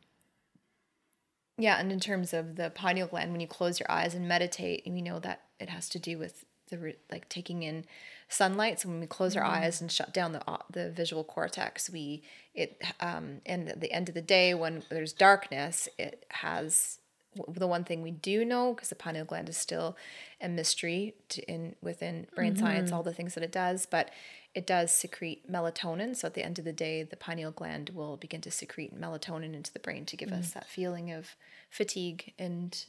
[1.57, 4.83] yeah and in terms of the pineal gland when you close your eyes and meditate
[4.85, 7.85] we know that it has to do with the like taking in
[8.27, 8.79] sunlight.
[8.79, 10.41] So when we close our eyes and shut down the
[10.71, 12.23] the visual cortex we
[12.55, 16.99] it um and at the end of the day when there's darkness it has
[17.47, 19.95] the one thing we do know because the pineal gland is still
[20.41, 22.63] a mystery to, in within brain mm-hmm.
[22.63, 24.11] science all the things that it does but
[24.53, 28.17] it does secrete melatonin so at the end of the day the pineal gland will
[28.17, 30.59] begin to secrete melatonin into the brain to give us mm-hmm.
[30.59, 31.35] that feeling of
[31.69, 32.85] fatigue and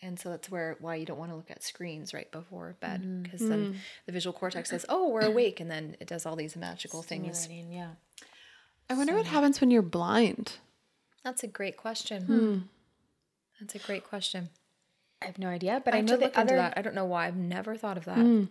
[0.00, 3.02] and so that's where why you don't want to look at screens right before bed
[3.02, 3.22] mm-hmm.
[3.22, 3.76] because then mm.
[4.06, 7.40] the visual cortex says oh we're awake and then it does all these magical things.
[7.40, 7.90] Stimulating, yeah.
[8.90, 10.54] I wonder what happens when you're blind.
[11.22, 12.58] that's a great question hmm.
[13.62, 14.50] That's a great question
[15.22, 16.74] I have no idea, but I I, know to that other that.
[16.76, 17.26] I don't know why.
[17.26, 18.18] I've never thought of that.
[18.18, 18.44] Hmm.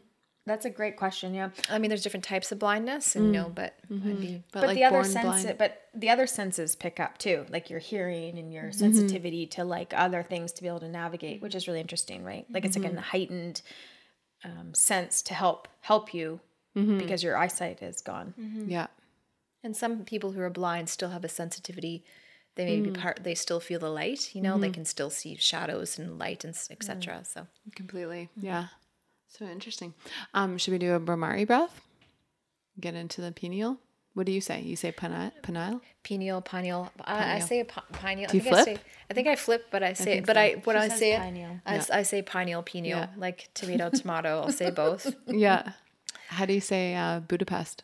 [0.47, 1.36] That's a great question.
[1.36, 3.34] Yeah, I mean, there's different types of blindness, and hmm.
[3.34, 4.22] you know, but I'd mm-hmm.
[4.22, 5.55] be But, but, like the other born blind.
[5.59, 8.80] but the other senses pick up too, like your hearing and your mm-hmm.
[8.80, 12.45] sensitivity to like other things to be able to navigate, which is really interesting, right?
[12.49, 12.97] Like it's like a mm-hmm.
[12.97, 13.62] heightened
[14.43, 16.39] um, sense to help help you
[16.74, 18.34] because your eyesight is gone.
[18.66, 18.88] Yeah.
[19.64, 22.03] And some people who are blind still have a sensitivity.
[22.56, 23.22] They may be part.
[23.24, 24.36] They still feel the light.
[24.36, 27.22] You know, they can still see shadows and light and etc.
[27.24, 28.30] So Completely.
[28.36, 28.68] Yeah.
[29.28, 29.93] So interesting.
[30.34, 31.82] Um, should we do a Brahmari breath?
[32.80, 33.78] Get into the pineal?
[34.14, 34.60] What do you say?
[34.62, 35.32] You say pineal?
[35.41, 35.80] pineal?
[36.04, 36.91] pineal, pineal.
[37.06, 38.28] I, I say a pineal.
[38.30, 38.76] Do you I think I say.
[38.76, 38.86] flip?
[39.10, 40.04] I think I flip, but I say.
[40.06, 40.41] think but so.
[40.41, 41.60] I when She I says say it, pineal.
[41.66, 43.08] I, s- I say pineal, pineal, Yeah.
[43.16, 44.41] like tomato, tomato.
[44.41, 45.16] I'll say both.
[45.28, 45.72] Yeah.
[46.28, 47.84] How do you say uh, Budapest?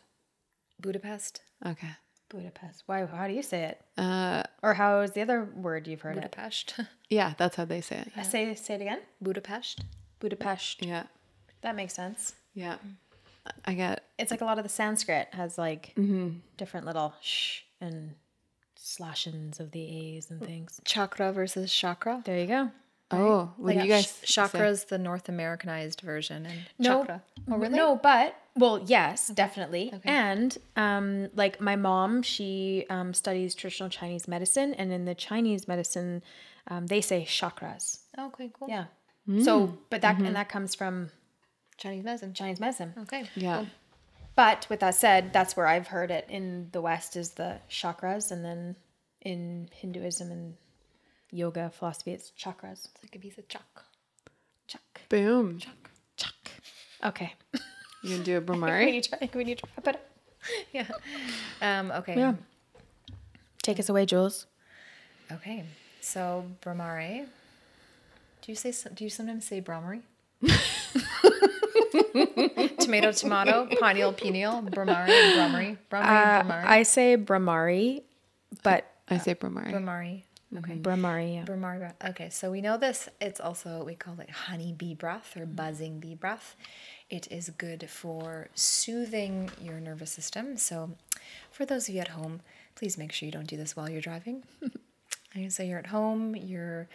[0.80, 1.88] Budapest, Okay.
[2.28, 2.82] Budapest.
[2.86, 3.04] Why?
[3.06, 3.80] How do you say it?
[3.96, 6.16] Uh, Or how is the other word you've heard?
[6.16, 6.22] It?
[6.22, 6.74] Budapest,
[7.10, 8.12] yeah, that's how they say it.
[8.16, 9.00] I say say it again.
[9.22, 9.84] Budapest.
[10.20, 10.84] Budapest.
[10.84, 11.04] Yeah.
[11.62, 12.34] That makes sense.
[12.54, 12.76] Yeah.
[13.64, 15.94] I get It's like a lot of the Sanskrit has like
[16.58, 18.14] different little sh and
[18.76, 19.82] slashings of the
[20.16, 20.80] A's and things.
[20.84, 22.22] Chakra versus chakra.
[22.24, 22.70] There you go.
[23.10, 27.22] Oh, what do you guys Sh- chakra's the North Americanized version, and No, chakra.
[27.50, 27.74] Oh, really?
[27.74, 29.92] No, but well, yes, definitely.
[30.04, 35.66] And um, like my mom, she um, studies traditional Chinese medicine, and in the Chinese
[35.66, 36.22] medicine,
[36.68, 38.00] um, they say chakras.
[38.18, 38.68] Okay, cool.
[38.68, 38.84] Yeah.
[39.42, 41.10] So, but that and that comes from
[41.76, 42.32] Chinese medicine.
[42.32, 42.94] Chinese medicine.
[42.98, 43.28] Okay.
[43.34, 43.66] Yeah.
[44.36, 48.30] But with that said, that's where I've heard it in the West is the chakras,
[48.30, 48.76] and then
[49.20, 50.54] in Hinduism and
[51.30, 52.86] yoga philosophy, it's chakras.
[52.92, 53.84] It's like a piece of chalk.
[54.66, 55.02] Chak.
[55.08, 55.58] Boom.
[56.16, 56.34] Chak.
[57.04, 57.34] Okay.
[58.04, 58.86] You gonna do a we Brahmari?
[58.92, 60.06] need to we need to wrap it up.
[60.72, 60.86] Yeah.
[61.60, 61.90] Um.
[61.90, 62.16] Okay.
[62.16, 62.34] Yeah.
[63.60, 64.46] Take us away, Jules.
[65.32, 65.64] Okay.
[66.00, 67.26] So Brahmari.
[68.42, 68.70] Do you say?
[68.70, 70.02] some- Do you sometimes say Brahmari?
[72.78, 78.02] tomato, tomato, pineal, pineal, Brahmari, Brahmari, Brahmari, Brahmari, I say Brahmari,
[78.62, 79.72] but I say Brahmari.
[79.72, 80.22] Brahmari.
[80.56, 80.76] Okay.
[80.76, 81.44] Brahmari, yeah.
[81.44, 81.92] Brahmari.
[82.10, 83.08] Okay, so we know this.
[83.20, 86.56] It's also we call it honey bee breath or buzzing bee breath,
[87.10, 90.56] It is good for soothing your nervous system.
[90.56, 90.92] So,
[91.50, 92.40] for those of you at home,
[92.76, 94.42] please make sure you don't do this while you're driving.
[95.34, 96.88] And so you're at home, you're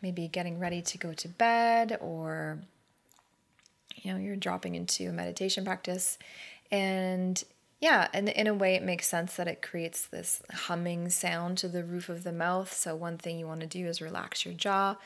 [0.00, 2.60] maybe getting ready to go to bed, or
[3.96, 6.18] you know, you're dropping into a meditation practice.
[6.70, 7.42] And
[7.80, 11.68] yeah, and in a way, it makes sense that it creates this humming sound to
[11.68, 12.72] the roof of the mouth.
[12.72, 14.96] So, one thing you want to do is relax your jaw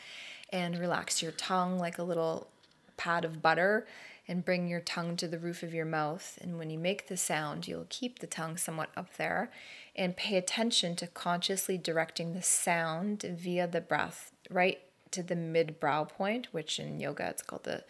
[0.52, 2.48] and relax your tongue like a little
[2.96, 3.86] pad of butter
[4.26, 6.38] and bring your tongue to the roof of your mouth.
[6.40, 9.50] And when you make the sound, you'll keep the tongue somewhat up there
[9.94, 14.80] and pay attention to consciously directing the sound via the breath right
[15.12, 17.84] to the mid brow point, which in yoga it's called the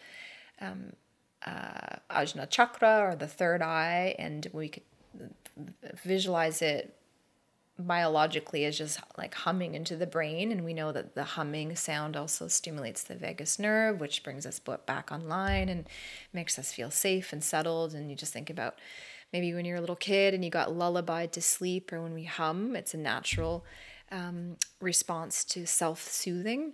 [0.61, 0.93] um,
[1.45, 4.15] uh, Ajna chakra or the third eye.
[4.19, 4.83] And we could
[6.03, 6.95] visualize it
[7.77, 12.15] biologically as just like humming into the brain and we know that the humming sound
[12.15, 15.85] also stimulates the vagus nerve which brings us back online and
[16.31, 18.79] makes us feel safe and settled and you just think about
[19.33, 22.23] maybe when you're a little kid and you got lullabied to sleep or when we
[22.23, 23.65] hum it's a natural
[24.09, 26.71] um, response to self-soothing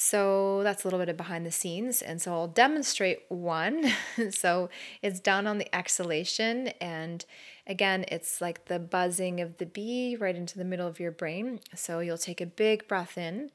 [0.00, 2.02] so that's a little bit of behind the scenes.
[2.02, 3.90] And so I'll demonstrate one.
[4.30, 4.70] so
[5.02, 6.68] it's done on the exhalation.
[6.80, 7.24] And
[7.66, 11.58] again, it's like the buzzing of the bee right into the middle of your brain.
[11.74, 13.50] So you'll take a big breath in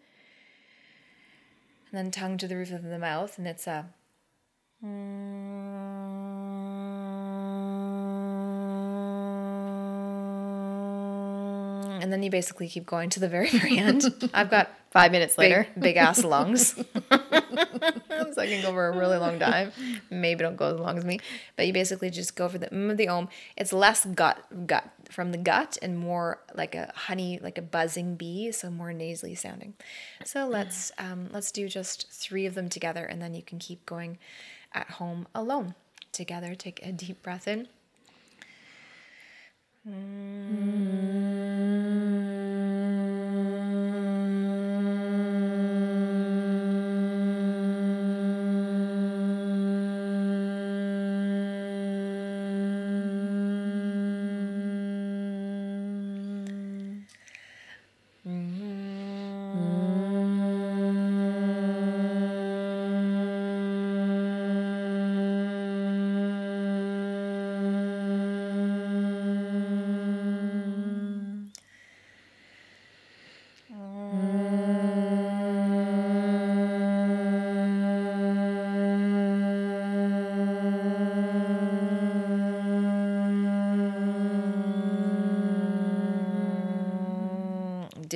[1.89, 3.37] and then tongue to the roof of the mouth.
[3.37, 3.85] And it's a.
[12.03, 14.03] And then you basically keep going to the very, very end.
[14.33, 15.65] I've got Five minutes later.
[15.73, 16.73] big, big ass lungs.
[16.75, 16.83] so
[18.37, 19.71] I can go for a really long time.
[20.11, 21.19] Maybe don't go as long as me.
[21.55, 23.29] But you basically just go for the mm the om.
[23.57, 28.17] It's less gut gut from the gut and more like a honey, like a buzzing
[28.17, 29.73] bee, so more nasally sounding.
[30.25, 33.87] So let's um, let's do just three of them together, and then you can keep
[33.87, 34.19] going
[34.73, 35.73] at home alone.
[36.11, 37.67] Together, take a deep breath in.
[39.85, 39.93] Mm.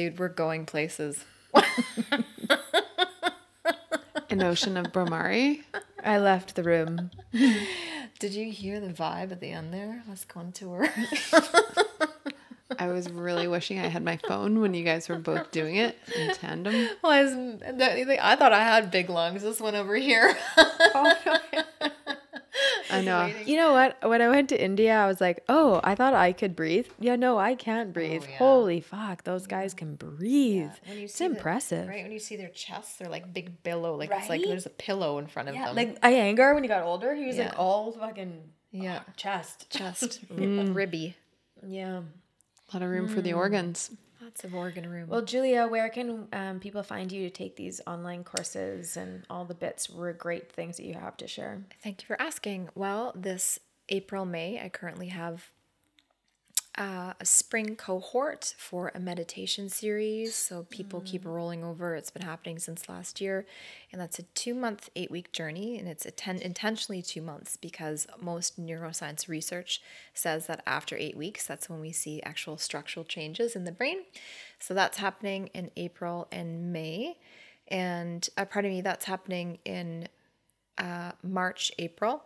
[0.07, 1.25] Dude, we're going places.
[4.29, 5.63] An ocean of Brahmari.
[6.01, 7.11] I left the room.
[8.19, 10.03] Did you hear the vibe at the end there?
[10.07, 10.87] Let's go on tour.
[12.79, 15.97] I was really wishing I had my phone when you guys were both doing it
[16.15, 16.87] in tandem.
[17.03, 19.43] Well, I, was, I thought I had big lungs.
[19.43, 20.37] This one over here.
[20.55, 21.13] Oh,
[22.89, 23.29] I know.
[23.45, 23.97] You know what?
[24.07, 26.87] When I went to India, I was like, oh, I thought I could breathe.
[26.99, 28.23] Yeah, no, I can't breathe.
[28.29, 28.37] yeah.
[28.37, 30.71] Holy fuck, those guys can breathe.
[30.85, 31.87] When you it's see the- impressive.
[31.87, 32.03] right?
[32.03, 33.95] When you see their chests, they're like big billow.
[33.95, 35.75] Like it's like there's a pillow in front of Yeah, them.
[35.75, 37.45] like Iyengar when he got older, he was Yeah.
[37.49, 39.69] like all fucking yeah, chest.
[39.69, 41.15] chest, rib- ribby.
[41.65, 41.99] Yeah.
[41.99, 43.91] A lot of room for the organs.
[44.21, 45.07] Lots of organ room.
[45.07, 49.45] Well, Julia, where can um, people find you to take these online courses and all
[49.45, 51.61] the bits were great things that you have to share?
[51.81, 52.67] Thank you for asking.
[52.75, 55.49] Well, this April, May, I currently have
[56.77, 60.35] uh, a spring cohort for a meditation series.
[60.35, 61.95] So people keep rolling over.
[61.95, 63.47] It's been happening since last year.
[63.91, 65.79] And that's a two month, eight week journey.
[65.79, 69.81] And it's a ten- intentionally two months because most neuroscience research
[70.13, 74.03] says that after eight weeks, that's when we see actual structural changes in the brain.
[74.59, 77.17] So that's happening in April and May.
[77.69, 80.07] And uh, pardon me, that's happening in
[80.77, 82.23] uh, March, April.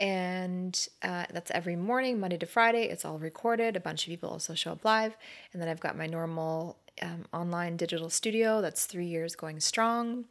[0.00, 2.84] And uh, that's every morning, Monday to Friday.
[2.84, 3.76] It's all recorded.
[3.76, 5.16] A bunch of people also show up live.
[5.52, 10.26] And then I've got my normal um, online digital studio that's three years going strong.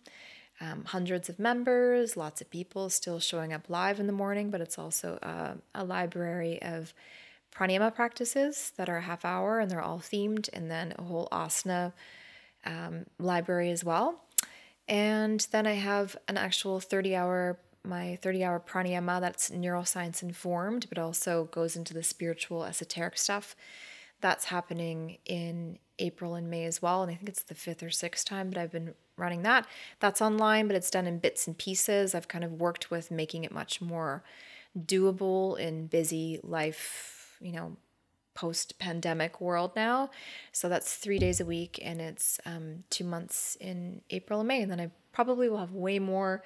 [0.60, 4.60] Um, hundreds of members, lots of people still showing up live in the morning, but
[4.60, 6.94] it's also uh, a library of
[7.56, 11.28] pranayama practices that are a half hour and they're all themed, and then a whole
[11.32, 11.94] asana
[12.66, 14.24] um, library as well.
[14.88, 20.88] And then I have an actual 30 hour, my 30 hour pranayama that's neuroscience informed,
[20.90, 23.56] but also goes into the spiritual esoteric stuff.
[24.22, 27.04] That's happening in April and May as well.
[27.04, 29.68] And I think it's the fifth or sixth time, but I've been running that.
[30.00, 32.16] That's online, but it's done in bits and pieces.
[32.16, 34.24] I've kind of worked with making it much more
[34.78, 37.78] doable in busy life, you know,
[38.38, 40.12] post pandemic world now.
[40.52, 44.62] So that's three days a week and it's um, two months in April and May.
[44.62, 46.44] And then I probably will have way more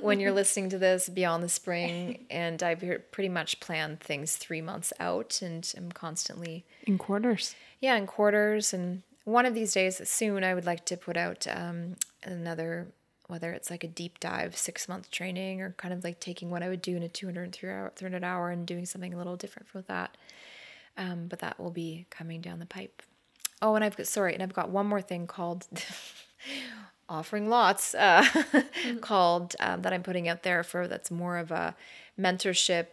[0.00, 2.24] when you're listening to this beyond the spring.
[2.30, 7.56] And I've pretty much planned things three months out and I'm constantly in quarters.
[7.80, 8.72] Yeah, in quarters.
[8.72, 12.86] And one of these days soon, I would like to put out um, another
[13.26, 16.62] whether it's like a deep dive six month training or kind of like taking what
[16.62, 19.74] I would do in a 200 hour, 300 hour and doing something a little different
[19.74, 20.16] with that.
[20.96, 23.02] Um, but that will be coming down the pipe.
[23.60, 25.66] Oh, and I've got, sorry, and I've got one more thing called
[27.12, 28.98] offering lots uh, mm-hmm.
[29.00, 31.76] called um, that I'm putting out there for that's more of a
[32.18, 32.86] mentorship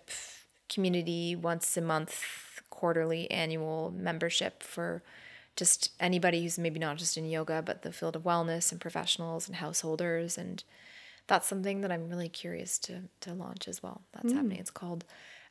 [0.68, 5.02] community once a month, quarterly, annual membership for
[5.56, 9.48] just anybody who's maybe not just in yoga, but the field of wellness and professionals
[9.48, 10.38] and householders.
[10.38, 10.64] And
[11.28, 14.02] that's something that I'm really curious to, to launch as well.
[14.14, 14.36] That's mm.
[14.36, 14.60] happening.
[14.60, 15.06] It's called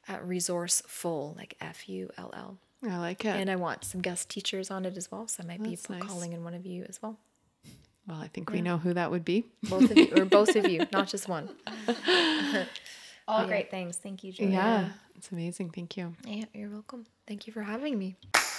[0.09, 2.59] uh, Resourceful, like F U L L.
[2.89, 3.35] I like it.
[3.35, 5.27] And I want some guest teachers on it as well.
[5.27, 6.03] So I might that's be nice.
[6.03, 7.19] calling in one of you as well.
[8.09, 8.57] Well, I think yeah.
[8.57, 9.45] we know who that would be.
[9.65, 11.51] Both of you, or both of you, not just one.
[13.29, 13.47] All yeah.
[13.47, 13.99] great things.
[13.99, 14.53] Thank you, Julia.
[14.55, 15.69] Yeah, it's amazing.
[15.71, 16.15] Thank you.
[16.27, 17.05] Yeah, you're welcome.
[17.27, 18.17] Thank you for having me.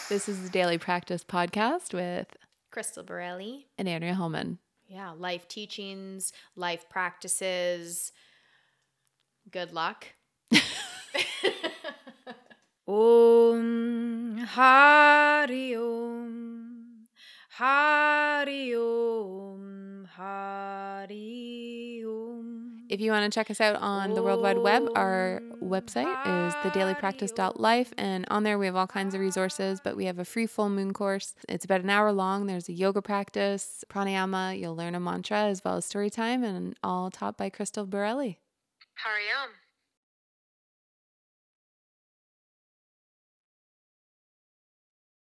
[0.07, 2.27] This is the Daily Practice Podcast with
[2.69, 4.59] Crystal Borelli and Andrea Hellman.
[4.87, 8.11] Yeah, life teachings, life practices.
[9.49, 10.05] Good luck.
[12.87, 16.58] Om Hari Om
[17.59, 24.59] Hari Om Hari Om if you want to check us out on the World Wide
[24.59, 27.93] Web, our website is thedailypractice.life.
[27.97, 30.69] And on there, we have all kinds of resources, but we have a free full
[30.69, 31.35] moon course.
[31.49, 32.47] It's about an hour long.
[32.47, 34.57] There's a yoga practice, pranayama.
[34.57, 38.39] You'll learn a mantra as well as story time, and all taught by Crystal Borelli.
[39.05, 39.58] Hariom.